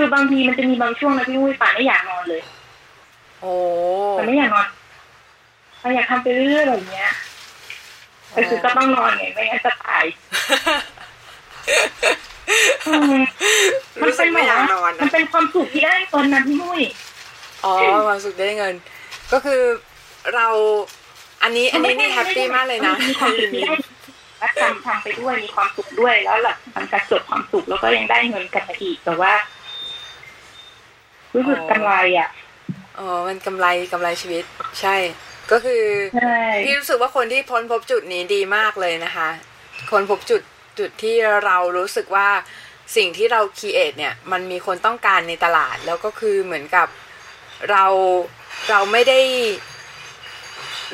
[0.00, 2.42] คือบางทีมันจะมีบางช่วงนะพี่มุ้ยป่าไม่อยากนอนเลย
[3.40, 3.52] โอ้
[4.12, 4.66] แต่ไม่อยากนอน
[5.80, 7.08] เราอยากทำไปเรื่อยๆแบบเนี้ย
[8.30, 10.04] แต่คือก็ต้องนอนไงไม่งั้นจะตาย
[14.00, 16.82] มันเป็นไม่อยากนอนมันเป็นความสุขที่ได้เงินนะพี่มุ้ย
[17.64, 17.74] อ๋อ
[18.08, 18.74] ความสุขได้เงิน
[19.32, 19.62] ก็คือ
[20.34, 20.48] เรา
[21.42, 23.74] อันนี้อันนี้นี่แฮปปี้มากเลยนะมีความสุขได้
[24.38, 29.32] และทำทำไปด้วยมีความสุขด้วยแล้วหลังมันกระจดความสุขแล้วก็ยังได้เงินกันอีกแต่ว่า
[31.34, 32.30] รู้สึกกำไรอะ
[32.98, 34.44] อ๋อมันกำไรกำไรชีวิต
[34.80, 34.96] ใช่
[35.50, 35.84] ก็คือ
[36.64, 39.28] พี่รู้สึกว่าคนที่พ้นพบจุดนี้ดีมากเลยนะคะ
[39.92, 40.42] คนพบจุด
[40.78, 42.28] จุดที่เรารู้สึกว่า
[42.96, 46.88] สิ่งที่เรา create เนี่ย มันมีคนต้องการในตลาด แล้วก็คือเหมือนกับ
[47.70, 47.84] เรา
[48.70, 49.20] เราไม่ได้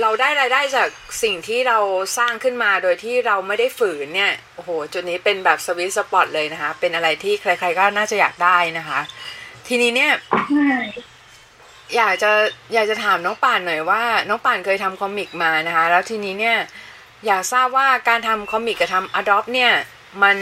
[0.01, 0.89] เราได้รายได้จาก
[1.23, 1.79] สิ่งที่เรา
[2.19, 9.01] สร้างขึ้นมาโดยที่เราไม่ได้ฝืนเนี่ยโอ้โหจุดนี้เป็นแบบ sweet spot เลยนะคะ เป็นอะไรที่ใคร ๆก็น่าจะอยากได้นะคะ
[9.69, 10.13] ทีนี้เนี่ย
[11.97, 12.31] อยากจะ
[12.75, 16.57] อยากจะถามน้องป่านหน่อยว่า น้องป่านเคยทำ comic มานะคะ แล้วทีนี้เนี่ย
[17.27, 19.73] อยากทราบว่าการทำคอมิกกับทำอดอปเนี่ย
[20.23, 20.37] มัน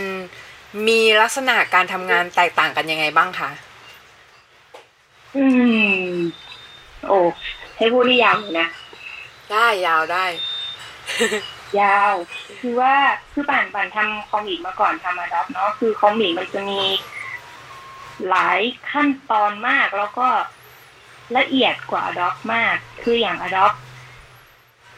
[0.88, 3.50] มีลักษณะการทำงานแตกต่างกันยังไงบ้างคะ
[5.36, 5.46] อื
[6.06, 6.12] ม
[7.06, 7.18] โอ้
[7.76, 8.68] ให้พูดนี่ยาวนะ
[9.52, 10.24] ได้ยาวได้
[11.80, 12.14] ยาว
[12.60, 12.94] คือว่า
[13.32, 16.80] คือป่านป่านทำคอมิกมาก่อนทำอดอปเนาะคือคอมิกมันจะมี
[18.28, 20.28] หลายขั้นตอนมากแล้วก็
[21.36, 23.76] ละเอียดกว่า Adopt มาก คืออย่าง Adopt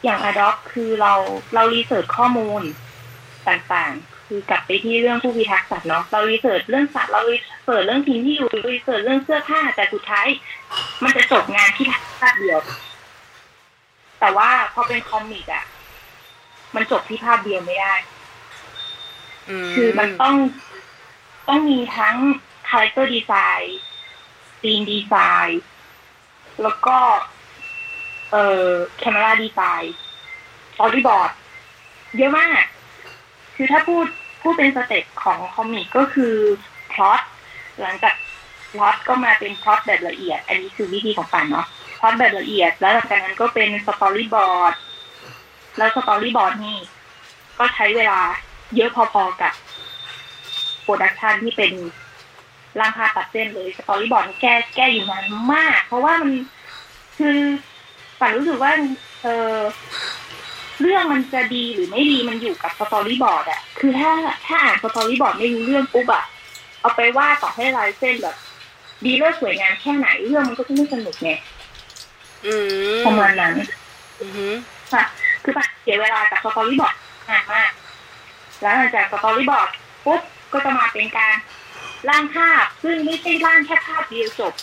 [0.03, 1.13] อย่าง Adopt คือเรา
[1.53, 2.61] เรา research ข้อมูล
[3.47, 10.27] ต่างๆ คือกลับไปที่เรื่องผู้พิทักษ์สัตว์เนาะเรา research เรื่องสัตว์เรา research เรื่องถิ่นที่อยู่ research เรื่องเสื้อผ้าแต่สุดท้าย
[11.03, 11.87] มันจะจบงานที่
[12.19, 12.59] ภาพเดียว
[14.19, 15.65] แต่ว่าพอเป็น comic อะ
[16.75, 17.93] มันจบที่ภาพเดียวไม่ได้
[19.75, 20.35] คือมันต้อง
[21.47, 22.15] ต้องมีทั้ง
[22.69, 25.61] character design scene design
[26.63, 26.97] แล้วก็
[28.31, 31.31] เอ่อ camera design storyboard
[32.17, 32.63] เยอะมาก
[33.55, 34.05] คือถ้าพูด
[34.41, 36.35] พูดเป็น step ของ comic ก็คือ
[36.91, 37.21] พล็อต
[37.81, 38.15] หลังจาก
[38.71, 41.67] พล็อตก็มาเป็นพล็อตแบบละเอียด อันนี้คือวิธีของปันเนาะ
[41.99, 44.73] พล็อตแบบละเอียด แล้วหลังจากนั้นก็เป็น storyboard
[45.77, 46.77] แล้ว storyboard นี่
[47.59, 48.19] ก็ใช้เวลา
[48.75, 49.53] เยอะพอๆกับ
[50.81, 51.71] production ที่เป็น
[52.79, 56.31] ร่างภาพตัดเส้นเลย storyboard แก้แก้อยู่นานมาก เพราะว่ามัน
[57.17, 57.37] คือ
[58.19, 58.71] ป่านรู้สึกว่า
[59.23, 59.57] เออ
[60.81, 64.11] เรื่องมันจะดีหรือไม่ดีมันอยู่กับ storyboard อะคือถ้า
[64.47, 66.23] ถ้าอ่าน storyboard ไม่รู้เรื่องปุ๊บอะ
[66.81, 68.35] เอาไปว่าต่อให้ลายเส้นแบบ
[69.05, 71.29] ดีเลิศสวยงามแค่ไหนเรื่องมันก็จะไม่สนุกไง
[73.05, 73.53] ประมาณนั้น
[74.93, 75.03] ค่ะ
[75.43, 76.95] คือป่านเสียเวลากับ storyboard
[77.29, 77.71] นานมาก
[78.61, 79.69] แล้วหลังจาก storyboard
[80.05, 80.21] ปุ๊บ
[80.53, 81.33] ก็จะมาเป็นการ
[82.09, 84.53] ร่างภาพซึ่งไม่ใช่ร่างแค่ภาพเดียวจบ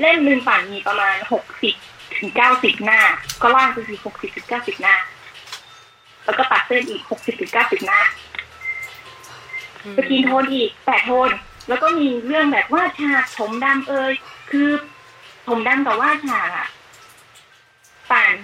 [0.00, 1.74] เล่มหนึ่งป่านมีประมาณหกสิบ
[2.18, 3.00] ถึงเก้าสิบหน้า
[3.42, 4.96] ก็ร่างไปสิหกสิบถึงเก้าสิบหน้า
[6.24, 8.00] แล้วก็ตัดเส้นอีกหกสิบถึงเก้าสิบหน้า
[9.96, 11.30] screentone อีกแปดโทน
[11.68, 14.12] แล้วก็มีเรื่องแบบว่าฉากถมดำเอย
[14.50, 14.68] คือ
[15.48, 16.68] ผมดำกับว่าฉากอะ
[18.10, 18.34] ป่าน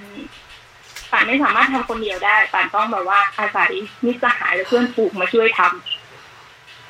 [1.12, 3.70] ป่านไม่สามารถทำคนเดียวได้ป่านต้องแบบว่าอาศัย
[4.04, 5.97] มิสหายและเพื่อนฝูกมาช่วยทำ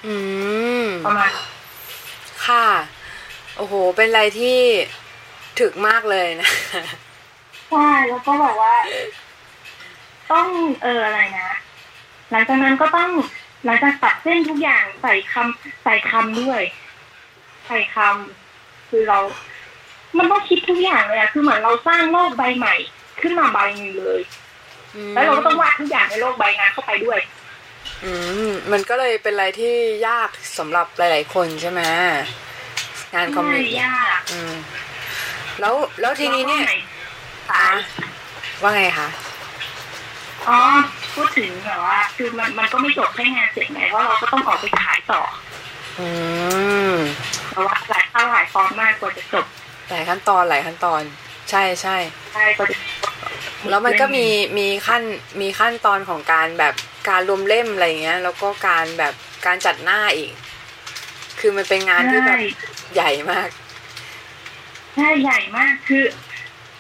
[0.07, 0.14] อื
[0.84, 1.30] มประมาณ
[2.46, 2.66] ค่ะ
[3.57, 4.59] โอ้โห เป็นอะไรที่
[5.61, 6.51] ถึกมากเลยนะ
[7.70, 8.74] ใช่แล้วก็บอกว่า
[10.32, 10.46] ต้อง
[10.82, 11.51] เอออะไรนะ
[12.30, 13.11] หลังจากนั้นก็ต้อง
[13.64, 16.62] หลังจากตัดเส้นทุกอย่างใส่คำใส่คำด้วย
[17.66, 19.18] ใส่คำคือเรา
[20.18, 22.74] มันต้องคิดทุกอย่างเลยอะคือเหมือนเราสร้างโลกใบใหม่
[23.20, 24.20] ขึ้นมาใบหนึ่งเลย
[25.14, 27.18] แล้วเราก็ต้องวาดทุกอย่างในโลกใบนั้นเข้าไปด้วย
[28.05, 28.12] อื
[28.49, 29.74] มมันก็เลยเป็นอะไรที่
[30.09, 31.80] ยากสำหรับหลาย ๆ คนใช่ไหม
[33.14, 34.53] งานคอมมิชยากอืม
[35.61, 36.64] แล้วแล้วทีนี้เนี่ย
[37.51, 37.74] ขาย
[38.62, 39.09] ว่าไงคะ
[40.49, 40.59] อ๋อ
[41.14, 45.20] พูดถึงแบบว่า คือมันมันก็ไม่จบแค่งานเสร็จไงเพราะเราก็ต้องออกไปขายต่อ
[46.01, 46.09] อื
[46.92, 46.94] ม
[47.51, 49.46] แต่ว่าหลายข้าวหลายฟอร์มมากกว่าจะจบ
[49.88, 51.03] หลายขั้นตอนหลายขั้นตอน
[51.51, 51.96] ใช่ใช่
[52.34, 53.12] ใช่กว่าจะจบ
[53.70, 54.26] แล้วมันก็มี
[54.59, 55.03] มีขั้น
[55.40, 56.74] มีขั้นตอนของการแบบ
[57.09, 59.14] การรวมเล่มอะไรเงี้ย แล้วก็การแบบ
[59.46, 60.32] การจัดหน้าอีก
[61.40, 62.49] คือมันเป็นงานที่แบบใช่
[62.94, 63.49] ใหญ่มาก
[64.94, 66.05] ใช่ใหญ่มากคือ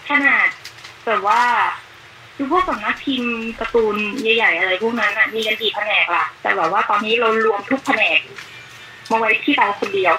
[0.08, 0.48] ขนาด
[1.06, 1.42] แบบว่า
[2.36, 8.20] คือพวกสำนักพิมพ์การ์ตูนใหญ่ๆอะไรพวกนั้นอะมีกันกี่แผนกล่ะ แต่แบบว่าตอนนี้เรารวมทุกแผนก
[9.10, 10.14] มาไว้ที่เราคนเดียว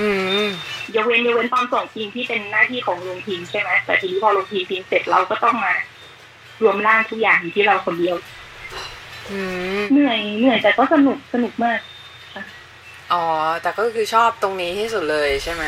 [0.00, 0.08] อื
[0.44, 0.46] ม
[0.94, 5.74] ยกเว้นยกเว้นตอนส่งพิมพ์ที่เป็นหน้าที่ของโรงพิมพ์ใช่ไหมแต่ทีนี้พอโรงพิมพ์พิมพ์เสร็จเราก็ต้องมา
[6.62, 8.41] รวมร่างทุกอย่างอยู่ที่เราคนเดียวอืม
[9.92, 11.80] เหนื่อยเหนื่อยแต่ก็สนุกสนุกมาก
[13.12, 13.24] อ๋อ
[13.62, 15.64] แต่ก็คือชอบตรงนี้ที่สุดเลยใช่ไหม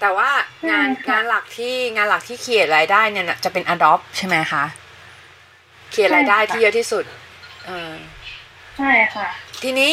[0.00, 0.30] แต่ว่า
[0.70, 4.64] งานใช่ค่ะงานหลักที่งานหลักที่เขียนรายได้เนี่ยน่ะจะเป็น Adopt ใช่ไหมคะ
[5.90, 7.04] เขียนรายได้ที่เยอะที่สุด
[7.66, 7.92] เออ
[8.78, 9.28] ใช่ค่ะ
[9.62, 9.92] ทีนี้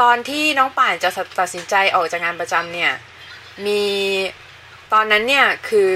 [0.00, 2.92] ตอนที่น้องป่านจะตัดสินใจออกจากงานประจำเนี่ย
[3.66, 3.82] มี
[4.92, 5.94] ตอนนั้นเนี่ยคือ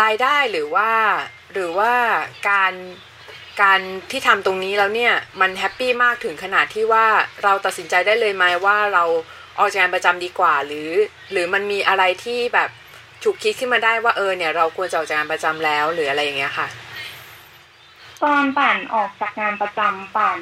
[0.00, 0.90] รายได้หรือว่า
[1.52, 1.94] หรือว่า
[2.48, 2.72] การ
[3.62, 3.80] การ
[4.10, 7.06] ที่ทำตรงนี้แล้วเนี่ยมัน happy มากถึงขนาดที่ว่า
[7.42, 9.04] เราตัดสินใจได้เลยไหมว่าเรา
[9.58, 10.90] ออกจากงานประจำดีกว่า หรือ
[11.32, 12.70] หรือมันมีอะไรที่แบบ
[13.22, 16.66] ฉุกคิดขึ้นมาได้ว่าเออเนี่ยเราควรจะออกจากงานประจำแล้วหรืออะไรอย่างเงี้ยค่ะ
[18.22, 20.40] ตอนปั่นออกจากงานประจำปั่น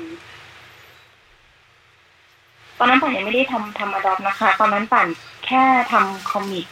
[2.79, 5.07] ตอนนั้นปั่นยังไม่ได้ทำทำอดอปนะคะ ตอนนั้นปั่น
[5.47, 6.67] แค่ทำคอมิก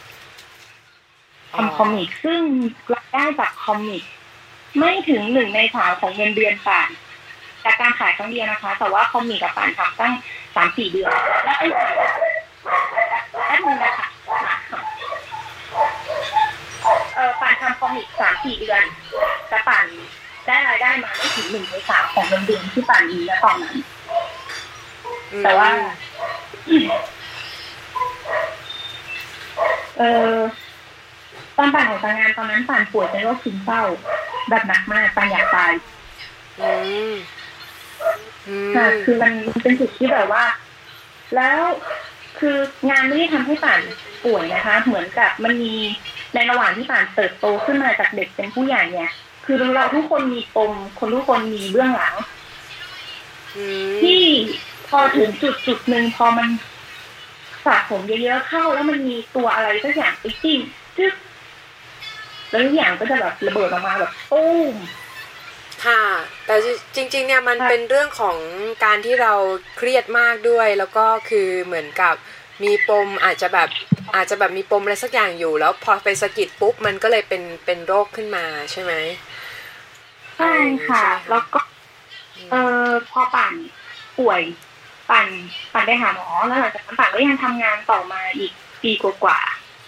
[1.55, 2.41] ทำคอมิกซึ่ง
[2.93, 4.03] รายได้จากคอมิก
[4.79, 6.89] ไม่ถึงหนึ่งในสามของเงินเดือนป่าน
[7.63, 10.13] จากการขายครั้งเดียวนะคะ แต่ว่าคอมิกกับป่านทำตั้ง
[10.55, 11.11] สามสี่เดือน
[11.43, 11.67] แล้วไอ้
[13.47, 14.07] แอดมินนะคะ
[17.15, 18.83] เออป่านทำคอมิกสามสี่เดือน
[19.49, 19.85] แต่ป่าน
[20.47, 23.75] ได้รายได้มาไม่ถึงหนึ่งในสามของเงินเดือนที่ป่านมีณตอนนั้น
[25.43, 25.69] แต่ว่า
[29.97, 30.03] เอ
[30.33, 30.35] อ
[31.57, 33.83] ตอนป่านออกจากงานตอนนั้นป่านป่วยเป็นโรคซึมเศร้า
[34.49, 35.73] แบบหนักมากป่านอยากตาย
[36.59, 36.71] อื
[37.11, 37.13] ม
[38.47, 39.33] อืมค่ะคือมัน
[39.63, 40.45] เป็นจุดที่แบบว่า
[41.35, 41.59] แล้ว
[42.39, 42.57] คือ
[42.89, 43.81] งานไม่ได้ทำให้ป่าน
[44.25, 45.73] ป่วยนะคะ เหมือนกับมันมี
[46.33, 49.11] ในระหว่างที่ป่านเติบโตขึ้นมาจากเด็กเป็นผู้ใหญ่เนี่ย
[49.45, 52.15] คือเราทุกคนมีปมคนทุกคนมีเบื้องหลัง
[53.55, 54.21] อืมที่
[54.89, 56.47] พอถึงจุดจุดหนึ่งพอมัน
[57.65, 60.59] สะสมเยอะๆเข้า แล้วมันมีตัวอะไรสักอย่างไปจิ้ม
[60.97, 61.13] จึ๊ก
[62.49, 64.75] แล้วทุกอย่างก็จะแบบระเบิดออกมาแบบตุ้ม
[65.85, 66.03] ค่ะ
[66.45, 66.55] แต่
[66.95, 68.37] จริง ๆ เนี่ยมันค่ะเป็นเรื่องของ
[68.85, 69.33] การที่เรา
[69.77, 72.15] เครียดมากด้วย แล้วก็คือเหมือนกับ
[72.63, 73.69] มีปมอาจจะแบบ
[74.15, 78.93] อาจจะแบบมีปมอะไรสักอย่างอยู่ แล้วพอไปสะกิดปุ๊บมันก็เลยเป็นเป็นโรคขึ้นมาใช่ไหม
[80.37, 80.53] ใช่
[80.87, 81.59] ค่ะใช่แล้วก็
[82.51, 82.55] เอ
[82.87, 83.53] อพอปั่น
[84.17, 84.41] ป่วย
[85.09, 85.27] ปั่น
[85.73, 88.51] ปั่นไปหาหมอแล้วหลังจากนั้นปั่นก็ยังทำงานต่อมาอีก
[88.83, 89.39] ปีกว่า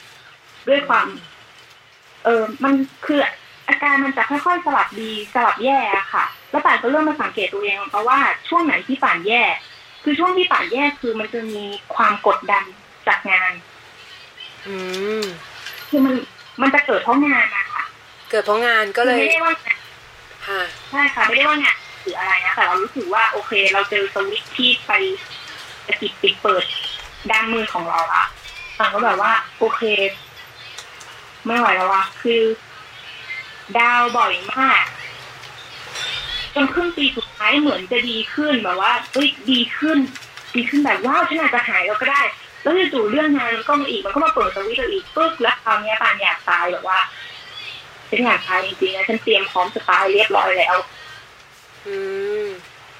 [0.09, 1.07] ๆด้วยความ
[2.23, 2.73] เออมัน
[3.05, 3.19] คือ
[3.67, 9.41] อาการมันจะค่อยๆสลับดีสลับแย่อะค่ะ แล้วป่านก็เริ่มมาสังเกตตัวเองเพราะว่าช่วงไหนที่ป่านแย่
[10.03, 11.63] คือช่วงที่ป่านแย่คือมันจะมี
[11.95, 12.63] ความกดดัน
[13.07, 13.53] จากงาน
[14.67, 14.75] อื
[15.21, 15.23] ม
[15.89, 16.15] คือมัน
[16.61, 17.83] มันจะเกิดเพราะงานนะคะ
[18.29, 19.77] เกิดเพราะงานก็คือเลยไม่ได้ว่างาน
[20.47, 20.61] ค่ะ
[20.91, 24.91] ใช่ค่ะไม่ได้ว่างานหรืออะไรนะแต่เรารู้สึกว่าโอเค เราเจอสวิตช์ที่ไป
[25.87, 26.65] สกิดปิดเปิด
[27.31, 28.23] ด้านมือของเราละ
[28.77, 29.81] ป่านก็แบบว่า โอเค
[31.45, 32.41] ไม่ไหวแล้วว่ะคือ
[33.77, 34.83] ดาวบ่อยมาก
[36.55, 39.97] จนครึ่งปีสุดท้ายเหมือนจะดีขึ้นแบบว่าเอ้ยดีขึ้น
[40.55, 42.21] ดีขึ้นแบบว้าวฉันอาจจะหายแล้วก็ได้
[42.61, 46.99] แล้วจู่ๆเรื่องงานมันก็มาอีกมันก็มาเปิดสวิตช์เราอีกปึ๊บแล้วคราวเนี้ยปานอยากตายแบบว่า
[48.09, 50.75] ฉันอยากตายจริงๆนะฉันเตรียมพร้อมจะตายเรียบร้อยแล้ว
[51.85, 51.95] อื
[52.43, 52.45] ม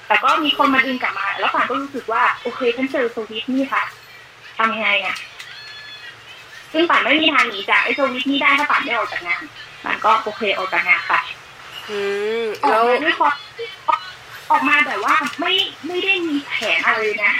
[0.06, 3.84] แต่ก็มีคนมาดึงกลับมา แล้วปานก็รู้สึกว่า โอเคฉันเจอสวิตช์นี่ค่ะ
[4.56, 5.16] ทำยังไงอะ
[6.72, 9.42] ซึ่งป่านไม่มีทางหนีจากไอ้สวิตช์นี่ได้ถ้าป่านไม่ออกจากงาน
[9.84, 11.12] ป่านก็โอเคออกจากงานไป
[11.90, 12.00] อื
[12.44, 13.34] มออกแล้วมาด้วยความ
[14.50, 15.52] ออกมาแบบว่าไม่
[15.86, 17.32] ไม่ได้มีแผนอะไรเลยนะ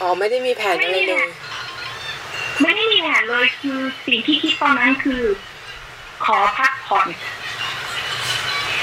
[0.00, 1.28] อ๋อไม่ได้มีแผนอะไรเลย
[2.62, 5.22] ไม่ได้มีแผนเลยคือสิ่งที่คิดตอนนั้นคือ
[6.24, 7.08] ขอพักผ่อน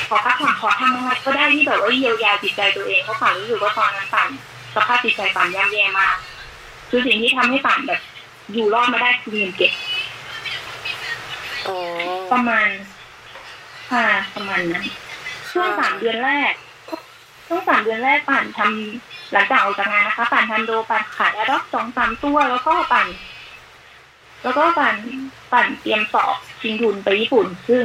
[0.10, 4.30] ขอพักผ่อนขอทำอะไรก็ได้ที่แบบว่าเยียวยาจิตใจตัวเองเพราะป่านรู้สึกว่าตอนนั้นป่าน
[4.76, 6.16] สภาพจิตใจป่านย่ำแย่มาก
[6.90, 8.02] คือสิ่งที่ทำให้ป่านแบบ
[8.54, 9.74] อยู่รอดมาได้คือเงินเก็บ
[11.68, 11.78] อ๋อ
[12.32, 12.70] ประมาณ
[13.92, 14.86] ค่ะประมาณนั้น
[15.52, 16.54] ช่วงสามเดือนแรก
[17.48, 23.08] ช่วงสามเดือนแรกปั่นทำหลังจากออกจากงานนะคะปั่นทันโดปั่นขายอดอกสองสามตัวแล้วก็ปั่น
[24.44, 24.96] แล้วก็ปั่น
[25.54, 27.84] ปั่นเตรียมสอบชิงทุนไปญี่ปุ่น ซึ่ง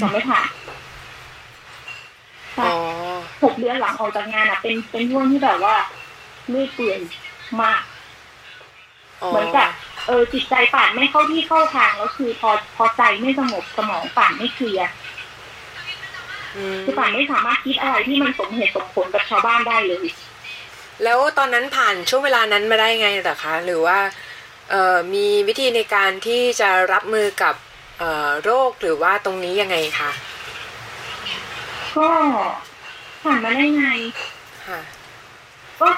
[0.00, 0.48] สอบไม่ผ่าน
[2.58, 2.72] อ๋อ
[3.42, 5.76] หกเดือนหลังออกจากงานอะ เป็นเป็นช่วงที่แบบว่า
[6.48, 6.98] เลื่อยเปื่อย
[7.60, 7.89] มากอ๋อ
[9.28, 9.68] เหมือนกับ
[10.06, 14.88] เออจิตใจป่านไม่เข้าที่เข้าทางแล้วคือพอพอใจไม่สงบสมองป่านไม่เคลียร์
[16.56, 20.06] อืมคือป่านไม่สามารถคิดอะไรที่มันสมเหตุสมผลกับชาวบ้านได้เลย
[21.04, 23.98] แล้วตอนนั้นผ่านช่วงเวลานั้นมาได้ไงเหรอคะ หรือว่า
[24.70, 27.54] เอ่อมีวิธีในการที่จะรับมือกับ
[27.98, 30.10] เอ่อโรคหรือว่าตรงนี้ยังไงคะ
[31.96, 32.08] ก็
[33.22, 33.86] ผ่านมาได้ไง
[34.66, 34.80] ค่ะ
[35.80, 35.88] ก็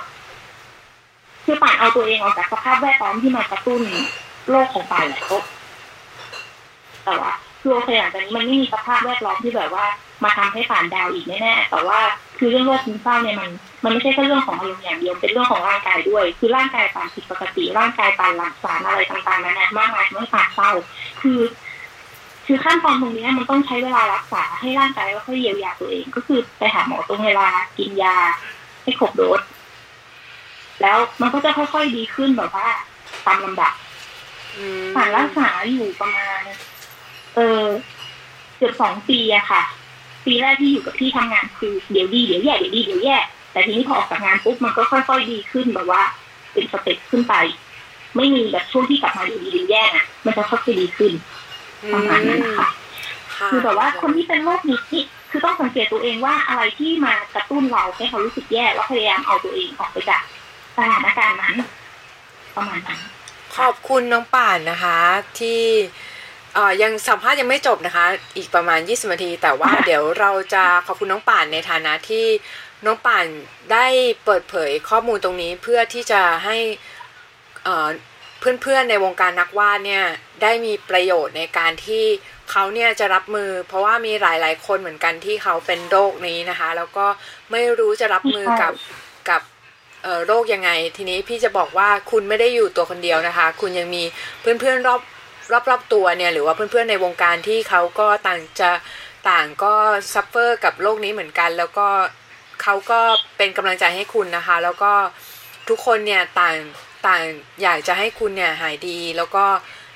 [1.44, 3.82] คือป่านเอาตัวเองออกจากสภาพแวดล้อมที่มากระตุ้น
[4.50, 5.38] โรคของป่านและก็
[7.04, 9.86] แต่ว่าคือโอเคหลังจากนี้มันไม่มีสภาพแวดล้อมที่แบบว่า
[10.24, 12.00] มาทำให้ป่านดาวอีกแน่ๆแต่ว่า
[12.38, 13.50] คือเรื่องโรคซึมเศร้าเนี่ยมัน
[13.84, 20.70] มันไม่ใช่แค่เรื่องของอารมณ์อย่างเดียวเป็นเรื่องของร่างกายด้วย คือร่างกายป่านผิดปกติร่างกายป่านหลั่งสารอะไรต่างๆนั้นนะมากมายทำให้ป่านเศร้า
[21.20, 21.40] คือ
[22.46, 28.16] คือขั้นตอนตรงนี้มันต้องใช้เวลารักษาให้ร่างกายค่อยเยียวยาตัวเอง ก็คือไปหาหมอตรงเวลากินยา
[28.82, 29.40] ให้ครบโดส
[30.82, 32.68] แล้วมันก็จะค่อยๆดีขึ้นแบบว่า
[33.26, 33.72] ตามลำดับ
[34.56, 36.40] อืมผ่านรักษาอยู่ประมาณ
[37.34, 37.64] เออ
[38.56, 39.62] เกือบสองปีอะค่ะ
[40.26, 43.18] ปีแรกที่อยู่กับที่ทำงานคือเดี๋ยวดีเดี๋ยวแย่เดี๋ยวดีเดี๋ยวแย่
[43.52, 46.02] แต่ทีนี้พอออกจากงานปุ๊บมันก็ค่อยๆดีขึ้นแบบว่า
[46.52, 47.34] เป็นสเต็ปขึ้นไป
[48.16, 51.12] ไม่มีแบบช่วงที่กลับมาเดี๋ยวดีเดี๋ยวแย่นะมันจะค่อยๆดีขึ้น
[51.92, 52.68] ประมาณนั้นนะคะ
[53.38, 60.22] ค่ะคือแบบว่าคนที่เป็นโรคนี้ที่คือต้องสังเกตตัวเองว่าอะไรที่มากระตุ้นเราให้เขารู้สึกแย่แล้วพยายามเอาตัวเองออกไปจาก
[60.76, 61.56] สถานการณ์นั้น
[62.56, 63.00] ประมาณนั้น
[63.56, 64.98] ขอบคุณน้องป่านนะคะ
[65.40, 65.62] ที่
[66.54, 68.06] เอ่อยังสัมภาษณ์ยังไม่จบนะคะ
[68.36, 72.26] อีกประมาณ 20นาที แต่ว่าเดี๋ยวเราจะขอบคุณน้องป่านในฐานะที่
[72.86, 73.24] น้องป่าน
[73.72, 73.86] ได้
[74.24, 76.56] เปิดเผยข้อมูลตรงนี้เพื่อที่จะให้
[77.64, 77.88] เอ่อ
[78.40, 80.04] เพื่อนๆในวงการนักวาดเนี่ย
[80.42, 82.04] ได้มีประโยชน์ในการที่
[82.50, 87.06] เขาเนี่ยจะรับมือ เพราะว่ามีหลายๆคนเหมือนกันที่เขาเป็นโรคนี้นะคะ แล้วก็
[87.50, 88.72] ไม่รู้จะรับมือกับ
[89.30, 89.51] กับเอ่อ
[90.26, 94.02] โรคยังไง ทีนี้พี่จะบอกว่าคุณไม่ได้อยู่ตัวคนเดียวนะคะ คุณยังมี
[94.40, 95.00] เพื่อนๆรอบ
[95.52, 98.70] รอบรอบตัวเนี่ยหรือว่าเพื่อนๆในวงการที่เขาก็ต่างจะ
[99.30, 99.74] ต่างก็
[100.12, 101.88] suffer กับโรคนี้เหมือนกัน แล้วก็
[102.62, 103.00] เขาก็
[103.36, 104.92] เป็นกำลังใจให้คุณนะคะ แล้วก็
[105.68, 106.56] ทุกคนเนี่ยต่าง
[107.06, 107.22] ต่าง
[107.62, 109.44] อยากจะให้คุณเนี่ยหายดี แล้วก็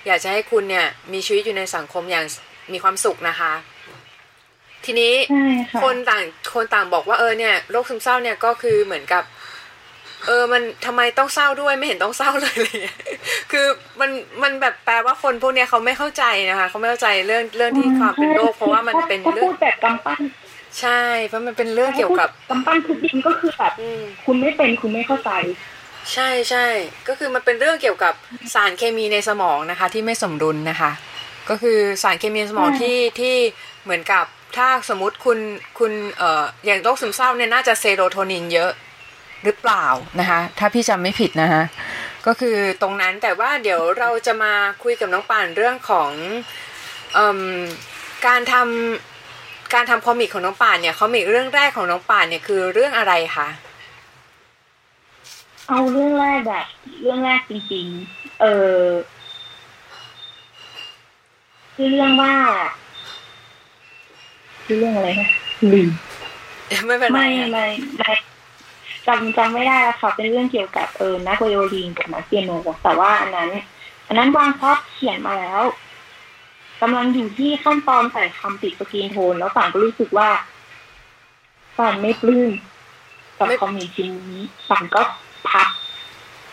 [0.07, 2.27] อยากจะให้คุณเนี่ยมีชีวิตอยู่ในสังคมอย่าง
[2.73, 3.53] มีความสุขนะคะ
[4.85, 9.25] ทีนี้ใช่ค่ะคนต่างคนต่างบอกว่าเออเนี่ยโรคซึมเศร้าเนี่ยก็คือเหมือนกับ
[10.27, 12.79] เออมันทำไมต้องเศร้าด้วยไม่เห็นต้องเศร้าเลยเลย
[13.53, 13.67] คือ
[14.01, 14.11] มัน
[14.43, 20.21] มันแบบแปลว่าคนพวกเนี้ยเขาไม่เข้าใจนะคะเขาไม่เข้าใจเรื่องเรื่องที่ความเป็นโรคเพราะว่ามันเป็นถ้าเรื่องพูดแบบกำปั้น
[20.81, 25.31] ใช่ เพราะมันเป็นเรื่องเกี่ยวกับกำปั้นทุกดินก็คือแบบอืมคุณไม่เป็นคุณไม่เข้าใจ
[26.13, 26.67] ใช่ใช่
[27.09, 28.15] ก็คือมันเป็นเรื่องเกี่ยวกับ
[28.55, 30.91] สารเคมีในสมองนะคะ ที่ไม่สมดุลนะคะ
[31.49, 33.35] ก็คือสารเคมีในสมองใช่ที่ที่
[33.85, 34.25] เหมือนกับ
[34.57, 35.39] ถ้าสมมติคุณ
[35.79, 38.71] คุณเอ่ออย่างโรคซึมเศร้าเนี่ยน่าจะเซโรโทนินเยอะ
[39.45, 39.87] หรือเปล่า
[40.21, 41.63] นะคะถ้าพี่จำไม่ผิดนะคะ
[42.27, 46.11] ก็คือตรงนั้นแต่ว่าเดี๋ยวเราจะมาคุยกับน้องป่านเรื่องของ
[47.15, 47.41] เอ่ม
[48.27, 53.49] การทำการทำคอมิกของน้องป่านเนี่ยคอมิกเรื่องแรกของน้องป่านเนี่ยคือเรื่องอะไรคะ
[55.69, 56.67] เอาเรื่องแรกแบบ
[57.03, 58.47] เรื่องแรกจริง ๆ เอ
[58.79, 58.83] อ
[61.75, 62.35] คือเรื่องว่า
[64.65, 65.29] คือเรื่องอะไรนะ
[65.73, 65.89] ลืม
[66.87, 67.67] ไม่เป็นไรไม่ค่ะไม่
[67.99, 68.13] ไม่
[69.07, 72.51] จำจำไม่ได้แล้วค่ะเป็นเรื่องเกี่ยวกับเออนักไวโอลินกับนักเปียโน
[72.83, 73.51] แต่ว่าอันนั้น
[74.07, 75.63] อันนั้นวางพล็อดเขียนมาแล้ว
[76.83, 80.31] กำลังอยู่ที่ขั้นตอนใส่คำติดสกรีนโทน แล้วป่านก็รู้สึกว่า
[81.79, 82.53] ป่านไม่ปลื้ม
[83.39, 85.03] กับคอมมิชชิ้นนี้ป่านก็
[85.51, 85.69] พัก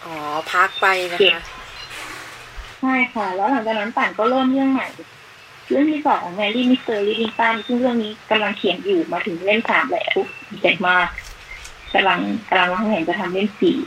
[0.03, 0.13] อ๋อ
[0.51, 1.43] พักไปนะเก็บคะ
[2.79, 4.87] ใช่ค่ะ แล้วหลังจากนั้นป่านก็เริ่มเรื่องใหม่
[5.69, 10.17] เรื่องที่สองแมรี่มิสเตอร์ลิลิงตันซึ่งเรื่องนี้กำลังเขียนอยู่มาถึงเล่มสามแล้ว
[10.49, 11.07] ดีใจมาก
[11.93, 12.19] กำลัง
[12.49, 13.77] กำลังวางแผนจะทำเล่มสี่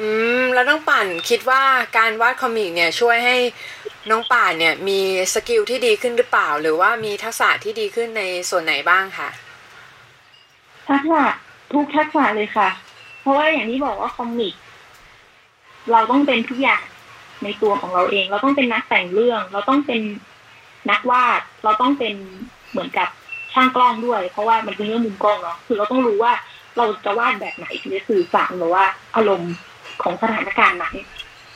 [0.00, 0.08] อื
[0.40, 1.62] มแล้วน้องป่านคิดว่า
[1.98, 3.36] การวาด comic เนี่ยช่วยให้
[4.10, 5.00] น้องป่านเนี่ย มี
[5.34, 9.28] skill ที่ดีขึ้นหรือเปล่า หรือว่ามีทักษะที่ดีขึ้นในส่วนไหนบ้างค่ะ
[10.88, 11.24] ทักษะ
[11.72, 12.68] ทุกทักษะเลยค่ะ
[13.20, 14.54] เพราะว่าอย่างที่บอกว่าคอมิก
[15.92, 16.82] เราต้องเป็นทุกอย่าง
[17.42, 20.00] ในตัวของเราเอง เราต้องเป็นนักแต่งเรื่อง เราต้องเป็น
[20.90, 22.14] นักวาด เราต้องเป็น
[22.70, 23.08] เหมือนกับ
[23.52, 26.32] ช่างกล้องด้วย เพราะว่ามันเป็นเรื่องมุมกล้องเนาะคือเราต้องรู้ว่า
[26.76, 28.84] เราจะวาดแบบไหนถึงจะสื่อสารหรือว่า
[29.16, 29.54] อารมณ์
[30.02, 30.96] ของสถานการณ์นั้น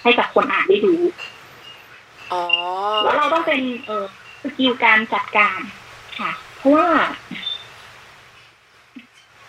[0.03, 1.03] ให้กับคนอ่านได้รู้
[2.33, 2.43] อ๋อ
[3.03, 4.05] แล้วเราต้องเป็นเออ
[4.43, 5.61] สกิลการจัดการ
[6.19, 6.89] ค่ะ เพราะว่า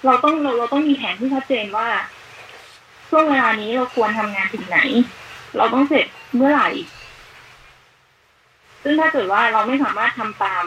[0.01, 1.87] คเราต้องเราเราต้องมีแผนที่ชัดเจนว่า
[3.09, 4.79] ช่วงเวลานี้เราควรทำงานถึงไหน
[5.57, 6.69] เราต้องเสร็จเมื่อไหร่
[8.83, 10.65] ซึ่งถ้าเกิดว่าเราไม่สามารถทำตาม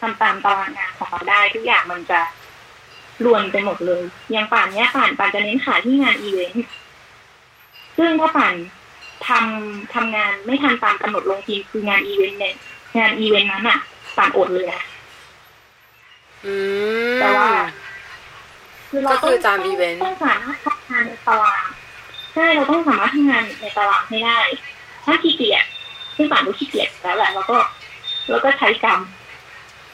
[0.00, 2.20] ทำตามตารางงานของเราได้ทุกอย่างมันจะ
[3.24, 4.02] รวนไปหมดเลย
[4.32, 6.64] อย่างป่านเนี้ยป่านป่านจะเน้นขายที่งานอีเวนต์
[7.98, 8.54] ซึ่งถ้าป่าน
[9.26, 12.54] ทำทำงานไม่ทันตามกำหนดลงทีคืองานอีเวนต์เนี่ย
[12.98, 13.78] งานอีเวนต์นั้นอะ
[14.16, 14.82] ป่านอดเลยนะ
[16.44, 16.54] อื
[17.16, 17.50] มแต่ว่า
[18.88, 21.64] คือเราก็คือตามอีเวนต์ต้องสามารถทำงานในตาราง
[22.34, 24.38] ใช่เราต้องสามารถทำงานในตารางให้ได้
[25.04, 25.64] ถ้าขี้เกียจ
[26.16, 27.58] ซึ่งป่านรู้ขี้เกียจแล้วแหละเราก็
[28.28, 29.00] เราก็ใช้กรรม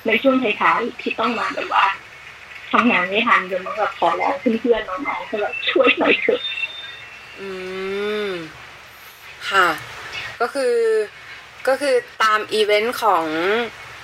[0.06, 1.84] ในช่วงท้ายๆที่ต้องมาแบบว่า
[2.72, 6.40] ทำงานไม่ทันจนต้องแบบขอร้องเพื่อนๆน้องๆให้แบบช่วยหน่อยเถอะ
[7.40, 7.48] อื
[8.26, 8.30] ม
[9.50, 9.68] ค่ะ
[10.40, 10.74] ก็คือ
[11.68, 13.24] ก็คือตามอีเวนต์ของ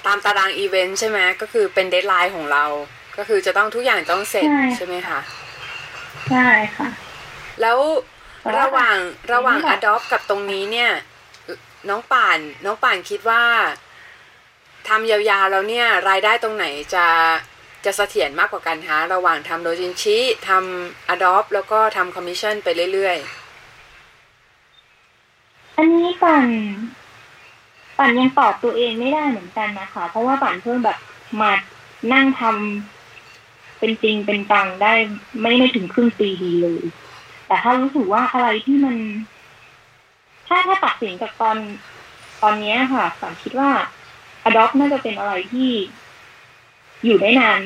[0.06, 2.64] ตามตารางอีเวนต์ใช่ไหมก็คือเป็น deadline ของเรา
[3.18, 5.20] ก็คือจะต้องทุกอย่างต้องเสร็จใช่ไหมคะ
[6.30, 6.88] ใช่ค่ะ
[7.60, 7.78] แล้ว
[8.58, 8.96] ระหว่าง
[9.32, 10.90] ระหว่างไม่ได้ Adopt กับตรงนี้เนี่ย
[11.88, 13.42] น้องป่านน้องป่านคิดว่า
[14.88, 17.06] ทำยาวๆแล้วเนี่ย รายได้ตรงไหนจะ
[17.86, 20.18] จะเสถียรมากกว่ากันคะระหว่างทำโดจินชิ
[20.48, 26.46] ทำ Adopt แล้วก็ทำคอมมิชชั่นไปเรื่อยๆ อันนี้ป่าน
[27.98, 30.98] ป่านยังตอบตัวเองไม่ได้เหมือนกันนะคะ เพราะว่าป่านเพิ่งแบบ
[31.40, 31.52] มา
[32.12, 34.92] นั่งทำเป็นจริงเป็นจังได้
[35.40, 36.82] ไม่ไม่ถึงครึ่งปีดีเลย
[37.46, 38.96] แต่ถ้ารู้สึกว่าอะไรที่มัน
[40.46, 41.56] ถ้าถ้าตัดสินจากตอน
[42.42, 43.70] ตอนนี้ค่ะป่านคิดว่า
[44.48, 45.70] Adopt น่าจะเป็นอะไรที่
[47.06, 47.60] อยู่ได้นาน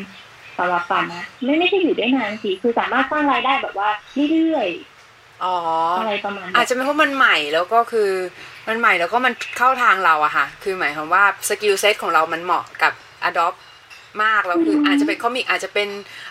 [0.59, 3.89] สำหรับป่านนะไม่ไม่ใช่อยู่ได้นานสิคือสามารถสร้างรายได้แบบว่า
[4.33, 8.11] เรื่อยๆอ๋อๆอะไรประมาณอานั้จนจะเป็นเพราะมันใหม่แล้วก็คือ
[8.69, 12.93] มันใหม่แล้วก็มันเข้าทางเราอะค่ะ คือหมายความว่า skill set ของเรามันเหมาะกับ
[13.29, 13.57] Adopt
[14.25, 15.89] มากแล้วคืออาจจะเป็น comic อาจจะเป็น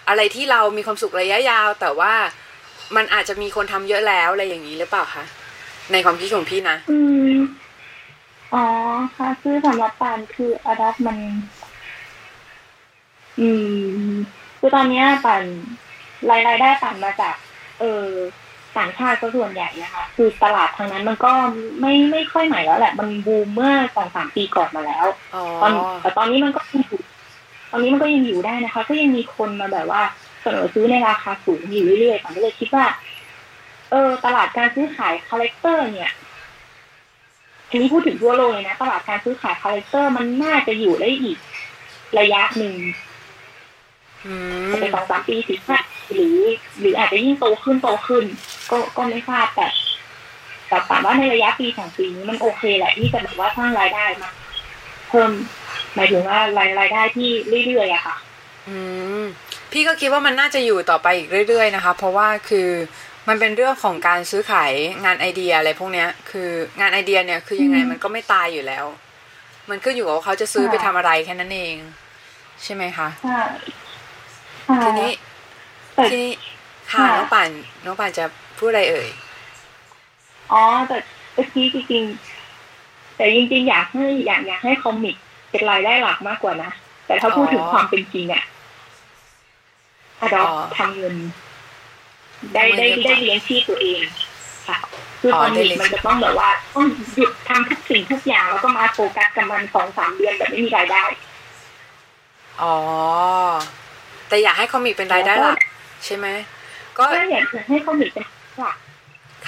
[0.07, 2.13] อะไรที่เรามีความสุขระยะยาว แต่ว่า
[2.95, 5.23] มันอาจจะมีคนทำเยอะแล้วอะไรอย่างนี้หรือเปล่าคะ
[5.91, 6.97] ในความคิดของพี่นะ อื
[7.33, 7.37] ม
[8.53, 8.65] อ๋อ
[9.15, 11.17] ค่ะคือสำหรับปานคืออดับมัน
[13.39, 13.49] อื
[14.11, 14.13] ม
[14.59, 15.43] คือตอนเนี้ยปัน
[16.29, 17.35] รายรายได้ปันมาจาก
[17.79, 18.07] เออ
[18.77, 21.33] ต่างชาติก็ส่วนใหญ่นะคะ คือตลาดทางนั้นมันก็
[21.81, 25.71] ไม่ไม่ค่อยใหม่แล้วแหละ มันบูมเมื่อสองสามปีก่อนมาแล้วอ๋อตอน
[26.01, 27.01] แต่ตอนนี้มันก็ยังอยู่
[27.71, 30.01] ตอนนี้มันก็ยังอยู่ได้นะคะ ก็ยังมีคนมาแบบว่า
[30.41, 32.85] เสนอซื้อในราคาสูงอยู่เรื่อยๆผมก็เลยคิดว่า
[33.91, 36.11] เออ ตลาดการซื้อขาย character เนี่ย
[37.69, 41.37] อันนี้พูดถึงทั่วโลกเลยนะ ตลาดการซื้อขาย character มันน่าจะอยู่ได้อีก
[42.19, 42.75] ระยะหนึ่ง
[44.25, 44.33] อื
[44.67, 45.77] มไปสองสามปีสิบห้า
[46.13, 46.37] หรือ
[46.79, 48.23] หรืออาจจะยิ่งโตขึ้นโตขึ้น
[48.71, 49.67] ก็ก็ไม่ทราบแต่
[50.67, 54.31] แต่ถามว่าในระยะปีสองปีนี้มันโอเคแหละที่จะแบบว่าสร้างรายได้มา
[55.09, 55.31] เพิ่ม
[55.95, 57.29] หมายถึงว่ารายรายได้ที่
[57.65, 58.15] เรื่อยๆอะค่ะ
[58.69, 58.77] อื
[59.21, 59.23] ม
[59.71, 62.69] พี่ก็คิดว่ามันน่าจะอยู่ต่อไปอีกเรื่อย ๆ นะคะ เพราะว่าคือ
[63.27, 64.71] มันเป็นเรื่องของการซื้อขาย
[65.05, 66.49] งานไอเดียอะไรพวกเนี้ย คือ
[66.79, 68.85] งานไอเดียเนี่ยคือยังไงอืมมันก็ไม่ตายอยู่แล้ว
[69.69, 71.75] มันขึ้นอยู่กับว่าเขาจะซื้อค่ะไปทำอะไรแค่นั้นเอง
[72.63, 73.88] ใช่ไหมคะใช่ค่ะ
[74.83, 75.11] ทีนี้
[75.95, 76.33] แต่ทีนี้
[76.93, 77.49] ค่ะค่ะน้องป่าน
[77.85, 78.25] น้องป่านจะ
[78.57, 79.07] พูดอะไรเอ่ย
[80.51, 80.97] อ๋อแต่
[81.33, 85.15] เมื่อกี้จริงๆแต่จริงๆอยากให้อยากอยากให้คอมิก
[85.49, 86.71] เป็นรายได้หลักมากกว่านะ
[87.05, 88.43] แต่ถ้าพูดถึงความเป็นจริงอะ
[90.21, 90.47] อดออ๋อ
[90.77, 91.15] ทำเงิน
[92.53, 94.01] ได้ได้ทำเงินได้เลี้ยงชีพตัวเอง
[94.67, 94.77] ค่ะ
[95.19, 101.03] คือออคอได้มิกเลี้ยงมันจะต้องแบบว่าต้องหยุดทำทุกสิ่งทุกอย่างแล้วก็มาโฟกัสกับมันสองสามเดือนแบบไม่มีรายได้
[102.61, 102.75] อ๋อ
[104.29, 105.59] แต่อยากให้คอมิกเป็นรายได้หลัก
[106.05, 106.27] ใช่ไหม
[106.97, 108.25] ก็ก็อยากจะให้คอมิกเป็น
[108.59, 108.77] หลัก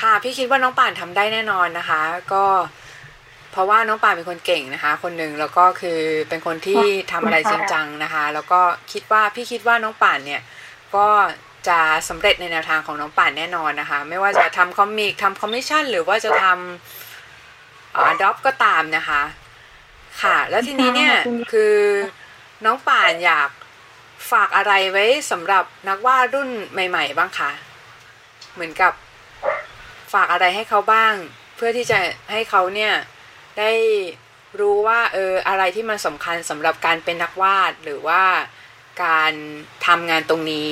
[0.02, 2.02] ค่ะพี่คิดว่าน้องป่านทำได้แน่นอนนะคะ
[2.34, 2.46] ก็
[3.52, 8.62] เพราะว่าน้องป่านเป็นคนเก่งนะคะ คนหนึ่งแล้วก็คือเป็นคนที่ทำอะไรจริงจังนะคะ แล้วก็
[8.92, 10.42] คิดว่าพี่คิดว่าน้องป่านเนี่ย
[10.96, 11.08] ก็
[11.68, 11.80] จะ
[12.10, 19.22] สำเร็จในแนวทางของน้องป่านแน่นอนนะคะ ไม่ว่าจะทำ comic ทำคอมมิชชั่นหรือว่าจะทำ Adopt ก็ตามนะคะ
[20.22, 21.14] ค่ะ แล้วทีนี้เนี่ย
[21.52, 21.76] คือ
[22.66, 23.50] น้องป่านอยาก
[24.32, 27.52] ฝากอะไรไว้สำหรับนักวาดรุ่นใหม่ ๆ บ้างคะ
[28.54, 28.94] เหมือนกับ
[30.14, 31.14] ฝากอะไรให้เขาบ้าง
[31.56, 32.00] เพื่อที่จะ
[32.32, 32.94] ให้เขาเนี่ย
[33.60, 33.72] ได้
[34.60, 38.24] รู้ว่าเอออะไรที่มันสำคัญสำหรับการเป็นนักวาดหรือว่า
[39.04, 39.34] การ
[39.86, 40.70] ทำงานตรงนี้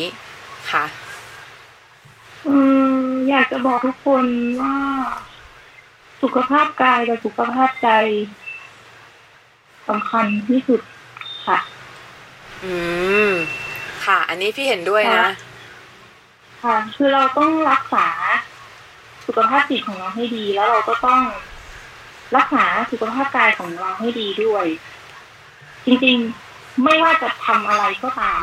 [0.72, 0.86] ค่ะ
[2.48, 2.56] อื
[3.02, 4.26] มอยากจะบอกทุกคน
[4.62, 4.76] ว่า
[6.22, 7.90] สุขภาพกายกับสุขภาพใจ
[9.88, 10.82] สำคัญที่สุด
[11.48, 11.60] ค่ะ
[12.64, 12.74] อื
[13.30, 13.32] ม
[14.06, 15.28] ค่ะ อันนี้พี่เห็นด้วยนะ
[16.64, 18.08] ค่ะ คือเราต้องรักษา
[19.28, 21.22] สุขภาพจิตของเราให้ดี แล้วเราก็ต้อง
[22.38, 24.66] รักษาสุขภาพกายของเราให้ดีด้วย
[25.86, 28.42] จริงๆไม่ว่าจะทำอะไรก็ตาม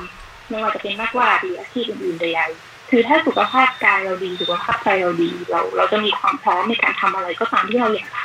[0.50, 8.24] ไม่ว่าจะเป็นนักวาดหรืออาชีพอื่นๆใดๆคือถ้าสุขภาพกายเราดี สุขภาพใจเราดี เรา เราจะมีความพร้อมในการทำอะไรก็ตามที่เราอยากท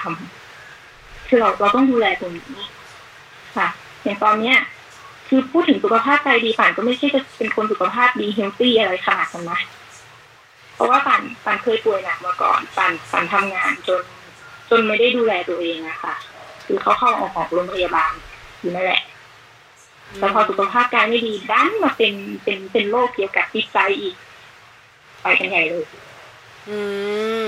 [0.63, 2.63] ำคือเราเราต้องดูแลตรงนี้
[3.57, 3.67] ค่ะ
[4.03, 4.57] อย่างตอนเนี้ย
[5.33, 9.59] คือพูดถึงสุขภาพใจดีป่านก็ไม่ใช่จะเป็นคนสุขภาพดีเฮลตี้อะไรขนาดนั้นนะ
[10.73, 14.01] เพราะว่าป่านป่านเคยป่วยหนักมาก่อนป่านป่านทำงานจน
[14.69, 16.15] จนไม่ได้ดูแลตัวเองอะค่ะ
[16.65, 18.11] คือเขาเข้าออกออกโรงพยาบาล
[18.59, 19.01] อยู่นั่นแหละ
[20.17, 22.13] แต่พอสุขภาพกายไม่ดีดันมาเป็น
[22.43, 24.15] เป็นเป็นโรคเกี่ยวกับจิตใจอีก
[25.21, 25.85] ไปกันใหญ่เลย
[26.69, 26.79] อื
[27.43, 27.45] ม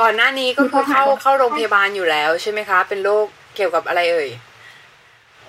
[0.00, 4.30] ก่อนหน้านี้ก็เข้าเข้าโรงพยาบาลอยู่แล้วใช่ไหมคะ เป็นโรคเกี่ยวกับอะไรเอ่ย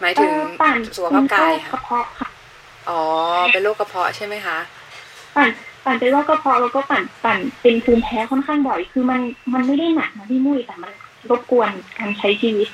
[0.02, 2.30] หมายถึงเอ่อป่านสุขภาพกายเป็นโรคกระเพาะค่ะ
[2.90, 3.02] อ๋อ
[3.52, 4.58] เป็นโรคกระเพาะใช่ไหมคะ
[5.36, 5.50] ป่าน
[5.84, 9.22] ป่านเป็นโรคกระเพาะแล้วก็ป่านป่านเป็นภูมิแพ้ค่อนข้างบ่อย คือมัน
[9.54, 10.94] มันไม่ได้หนักนะพี่มุ้ยแต่มัน
[11.30, 12.68] รบกวนการใช้ชีวิต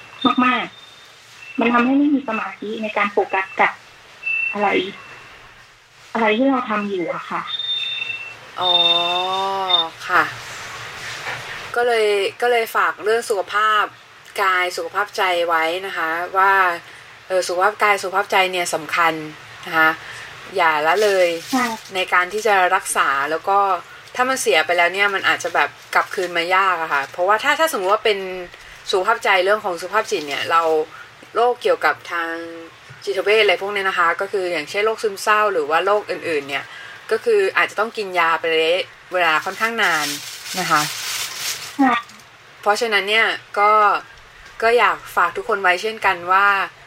[0.46, 3.72] มากๆ มันทำให้ไม่มีสมาธิในการโฟกัสกับ
[4.52, 4.68] อะไร
[6.14, 7.42] อะไรที่เราทำอยู่อะค่ะ
[8.62, 8.74] อ๋อ
[10.08, 10.24] ค่ะ
[11.76, 12.08] ก็เลย
[12.42, 13.84] ก็เลยฝากเรื่องสุขภาพ
[14.42, 16.54] กายสุขภาพใจไว้นะคะ ว่า
[17.28, 19.14] เออสุขภาพกายสุขภาพใจเนี่ยสำคัญ
[19.66, 19.90] นะคะ
[20.56, 21.66] อย่าละเลยใช่
[21.96, 23.60] ในการที่จะรักษาแล้วก็
[24.16, 28.20] ถ้ามันเสียไปแล้วเนี่ยมันอาจจะแบบกลับคืนมายากอะค่ะเพราะว่าถ้าถ้าสมมติว่าเป็น
[28.92, 30.62] สุขภาพใจเรื่องของสุขภาพจิตเนี่ยเรา
[31.36, 32.34] โรคเกี่ยวกับทาง
[33.06, 36.66] จิตเวชอะไรพวกเนี้ยนะคะ ก็คืออย่างเช่นโรคซึมเศร้าหรือว่าโรคอื่น ๆ เนี่ย
[37.12, 40.08] ก็คืออาจจะต้องกินยาไประยะเวลาค่อนข้างนาน
[40.60, 40.82] นะคะ
[41.82, 41.96] ค่ะ
[42.62, 43.28] เพราะฉะนั้นเนี่ย
[43.60, 43.72] ก็
[44.64, 46.83] ก็อยากฝากทุกคนไว้เช่นกันว่าเอ่อ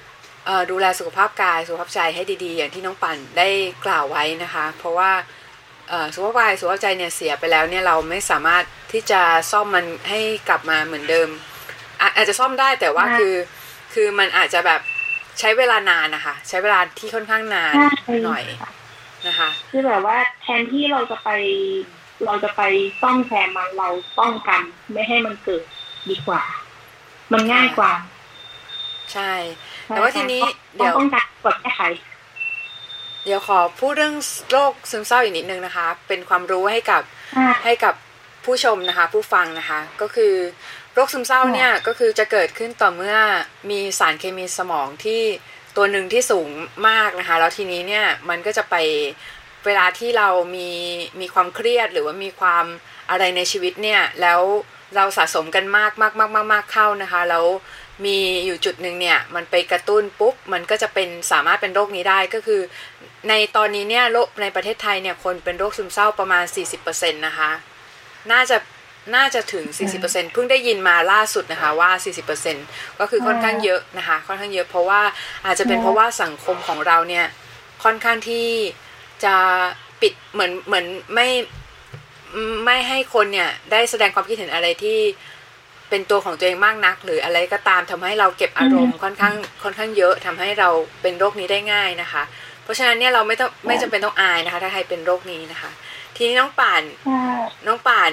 [0.70, 3.48] ดูแลสุขภาพกายสุขภาพใจให้ดีๆ อย่างที่น้องปั่นได้
[3.86, 5.10] กล่าวไว้นะคะ เพราะว่า
[5.88, 9.22] เอ่อสุขภาพกายสุขภาพใจเนี่ยเสียไปแล้วเนี่ยเราไม่สามารถที่จะ
[9.52, 11.28] ซ่อมมันให้กลับมาเหมือนเดิม
[12.00, 13.34] อะอาจจะซ่อมได้แต่ว่าคือ
[13.94, 14.80] คือมันอาจจะแบบ
[15.38, 17.74] ใช้เวลานานนะคะ ใช้เวลาที่ค่อนข้างนาน
[18.04, 18.42] ใช่หน่อย
[19.26, 21.30] นะคะคือแบบว่าแทนที่เราจะไป
[22.24, 22.62] เราจะไป
[23.00, 23.88] ซ่อมแซมมันเรา
[24.18, 24.60] ป้องกัน
[24.92, 25.64] ไม่ให้มันเกิด
[26.10, 26.42] ดีกว่า
[27.32, 27.92] มันง่ายกว่า
[29.12, 29.32] ใช่
[29.86, 30.42] แต่ว่าทีนี้
[30.76, 31.82] เดี๋เดี๋ยยววป้องกันกดแก้ไข
[33.24, 34.16] เดี๋ยวขอพูดเรื่อง
[34.50, 37.02] โรคซึมเศร้าอีกนิดนึงนะคะ เป็นความรู้ให้กับ
[37.36, 37.94] อ่าให้กับ
[38.44, 40.34] ผู้ชมนะคะ ผู้ฟังนะคะ ก็คือ
[40.94, 43.16] โรคซึมเศร้าเนี่ยก็คือจะเกิดขึ้นต่อเมื่อ
[43.70, 45.22] มีสารเคมีสมองที่
[45.76, 46.48] ตัวหนึ่งที่สูง
[46.88, 48.74] มากนะคะ แล้วทีนี้เนี่ยมันก็จะไป
[49.66, 50.70] เวลาที่เรามี
[51.20, 52.64] มีความเครียดหรือว่ามีความ
[53.10, 54.40] อะไรในชีวิตเนี่ย แล้ว
[54.96, 57.44] เราสะสมกันมากมากมากมากมากเข้านะคะ แล้ว
[58.04, 62.60] มีอยู่จุดหนึ่งเนี่ยมันไปกระตุ้นปุ๊บมันก็จะเป็นสามารถเป็นโรคนี้ได้ก็คือ
[63.28, 66.44] ในตอนนี้เนี่ยโรคในประเทศไทยเนี่ยคนเป็นโรคซึมเศร้าประมาณ
[66.80, 67.50] 40%นะคะ
[68.32, 68.56] น่าจะ
[69.16, 69.64] น่าจะถึง
[70.00, 71.90] 40%เพิ่งได้ยินมาล่าสุดนะคะว่า
[72.44, 75.02] 40%ก็คือค่อนข้างเยอะนะคะ ค่อนข้างเยอะเพราะว่า
[75.44, 77.26] อาจจะเป็นเพราะว่าสังคมของเราเนี่ย
[77.84, 78.48] ค่อนข้างที่
[79.24, 79.34] จะ
[80.00, 81.28] ปิดเหมือนเหมือนไม่
[82.64, 84.98] ไม่ให้คนเนี่ยได้แสดงความคิดเห็นอะไรที่
[85.90, 90.68] เป็นตัวของตัวเองมากนัก หรืออะไรก็ตามทำให้เราเก็บอารมณ์ค่อนข้างค่อนข้างเยอะทำให้เรา
[91.02, 92.22] เป็นโรคนี้ได้ง่ายนะคะ
[92.62, 95.70] เพราะฉะนั้นเนี่ยเราไม่ต้องไม่จำเป็นต้องอายนะคะ ถ้าใครเป็นโรคนี้นะคะ
[96.16, 97.22] ทีนี้น้องป่านใช่
[97.66, 98.12] น้องป่าน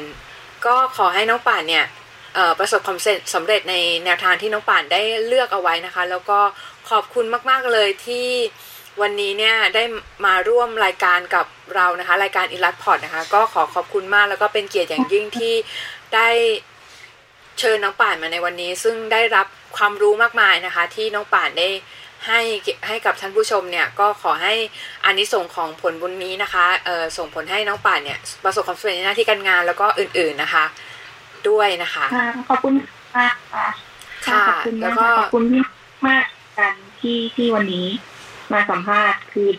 [0.66, 1.86] ก็ขอให้น้องป่านเนี่ย
[2.36, 6.40] เอ่อประสบความสำเร็จสำเร็จในแนวทางที่น้องป่านได้เลือกเอาไว้นะคะ แล้วก็
[6.90, 8.28] ขอบคุณมาก ๆเลยที่
[9.02, 9.84] วันนี้เนี่ยได้
[10.26, 11.46] มาร่วมรายการกับ
[11.76, 15.54] เรานะคะ รายการอิลัสพอร์ตนะคะ ก็ขอขอบคุณมากแล้วก็เป็นเกียรติอย่างยิ่งที่
[16.16, 16.30] ได้
[17.60, 19.48] เชิญน้องป่านมาในวันนี้ ซึ่งได้รับ
[19.78, 21.68] ความรู้มากมายนะคะ ที่น้องป่านได้
[22.28, 22.40] ให้
[22.88, 24.54] ให้กับท่านผู้ชมเนี่ยก็ขอให้
[25.06, 30.66] อานิสงส์ของผลบุญนี้นะคะเอ่อส่งผลให้น้องป่านเนี่ยประสบความสำเร็จในหน้าที่การงานแล้วก็อื่น ๆนะคะ
[31.50, 32.74] ด้วยนะคะค่ะขอบคุณ
[33.18, 33.68] มากค่ะ
[34.28, 35.64] ค่ะขอบคุณแล้มาวกก็ค่ะขอบคุณพี่
[36.08, 36.26] มาก
[36.58, 37.88] กันที่ที่วันนี้
[38.54, 39.50] มาสัมภาษณ์คือ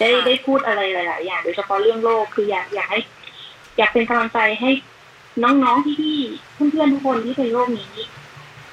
[0.00, 3.00] ได้ได้พูดอะไรหลาย ๆ อย่าง โดยเฉพาะเรื่องโลกคืออยากอยากให้
[3.78, 4.70] อยากเป็นกำลังใจให้
[5.42, 7.90] น้องๆพี่ๆเพื่อนๆทุกคนที่เป็นโรคนี้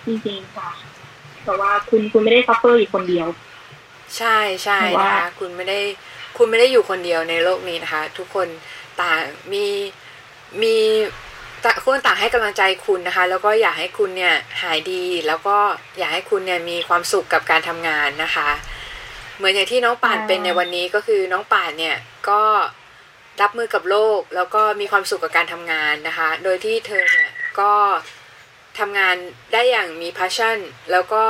[0.05, 0.69] จริงๆค่ะ
[1.45, 3.27] แต่ว่าคุณคุณไม่ได้ suffer อยู่คนเดียว
[4.17, 5.79] ใช่ใช่แต่ว่านะคะคุณไม่ได้
[6.37, 8.47] คุณไม่ได้อยู่คนเดียวในโลกนี้นะคะ ทุกคน
[8.99, 9.19] ต่าง
[9.53, 9.65] มี
[10.61, 10.75] มี
[11.63, 15.57] ต่างคนต่างให้กำลังใจคุณนะคะ แล้วก็อยากให้คุณเนี่ยหายดีแล้วก็
[15.97, 18.49] อยากให้คุณเนี่ยมีความสุขกับการทำงานนะคะ
[19.37, 21.95] เหมือนอย่างที่น้องป่านเป็นในวันนี้ก็คือน้องป่านเนี่ย
[22.29, 22.41] ก็
[23.41, 27.71] รับมือกับโลกแล้วก็มีความสุขกับการทำงานนะคะ โดยที่เธอเนี่ยก็
[28.79, 29.15] ทำงาน
[29.53, 30.57] ได้อย่างมี passion
[30.91, 31.25] แล้วก็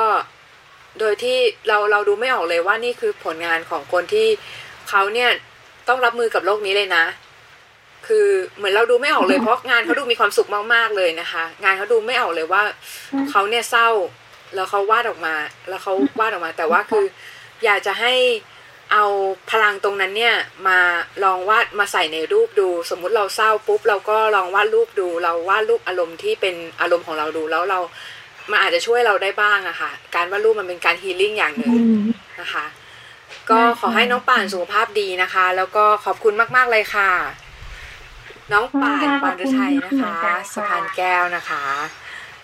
[0.99, 1.37] โดยที่
[1.67, 4.27] เราเราดูไม่ออกเลยว่านี่คือผลงานของคนที่
[4.89, 5.29] เขาเนี่ย
[5.87, 7.05] ต้องรับมือกับโลกนี้เลยนะ
[8.07, 12.63] คือเหมือนเราดูไม่ออกเลยเพราะงานเขาดูมีความสุขมากๆเลยนะคะ งานเขาดูไม่ออกเลยว่า
[13.31, 13.89] เขาเนี่ยเศร้า
[14.55, 15.35] แล้วเขาวาดออกมา
[15.69, 17.05] แล้วเขาวาดออกมา แต่ว่าคือ
[17.65, 18.13] อยากจะให้
[18.91, 19.05] เอา
[19.51, 20.35] พลังตรงนั้นเนี่ย
[20.67, 20.79] มา
[21.23, 27.79] ลองวาดมาใส่ในรูปดู สมมุติเราเศร้าปุ๊บเราก็ลองวาดรูปดู เราวาดรูปอารมณ์ที่เป็นอารมณ์ของเราดูแล้วเรา
[28.51, 31.75] มันอาจจะช่วยเราได้บ้างอะค่ะ การวาดรูปมันเป็นการฮีลิ่งอย่างหนึ่ง
[32.41, 32.65] นะคะ
[33.49, 37.11] ก็ขอให้น้องป่านสุขภาพดีนะคะ แล้วก็ขอบคุณมาก ๆ เลยค่ะ
[38.51, 40.15] น้องป่านปานฤทัยนะคะ
[40.53, 41.63] สะพานแก้วนะคะ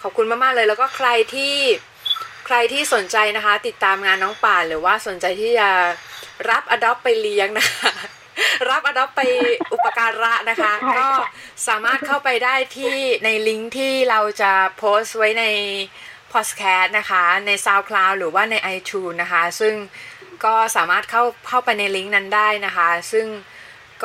[0.01, 1.55] ขอบคุณมากๆเลย แล้วก็ใครที่
[2.45, 5.69] ใครที่สนใจนะคะ ติดตามงานน้องป่านหรือว่าสนใจที่จะ
[6.49, 7.91] รับอดอปไปเลี้ยงนะคะ
[8.69, 9.21] รับอดอปไป
[9.73, 11.07] อุปการะนะคะ ก็
[11.67, 15.45] สามารถเข้าไปได้ที่ในลิงก์ที่เราจะโพสต์ไว้ใน
[16.31, 19.73] พอดแคสต์นะคะ ใน SoundCloud หรือว่าใน iTunes นะคะ ซึ่ง
[20.45, 23.27] ก็สามารถเข้าเข้าไปในลิงก์นั้นได้นะคะ ซึ่ง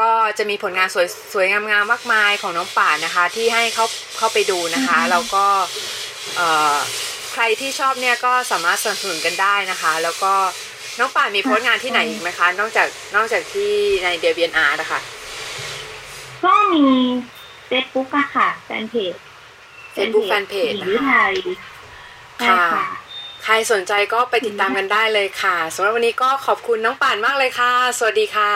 [0.00, 3.86] ก็จะมีผลงานสวยสวยงามๆมากมายของน้องป่านนะคะ ที่ให้เข้า
[4.18, 5.44] เข้าไปดูนะคะแล้วก็
[7.32, 10.34] ใครที่ชอบเนี่ยก็สามารถสนับสนุนกันได้นะคะ แล้วก็
[10.98, 13.72] น้องป่านมีโพสต์งานที่ไหนอีกไหมคะ นอกจากนอกจากที่
[14.04, 15.00] ในเดวิยนอาร์นะคะ
[16.44, 16.84] ก็มี
[17.66, 19.14] เฟซบุ๊กอะค่ะแฟนเพจ
[19.92, 21.24] เฟซบุ๊กแฟนเพจนะคะ
[22.44, 22.66] ค่ะ
[23.44, 28.54] ใครสนใจก็ไปติดตามกันได้เลยค่ะสำหรับวันนี้ก็ขอบคุณน้องป่านมากเลยค่ะ สวัสดีค่ะ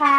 [0.00, 0.18] ค่ะ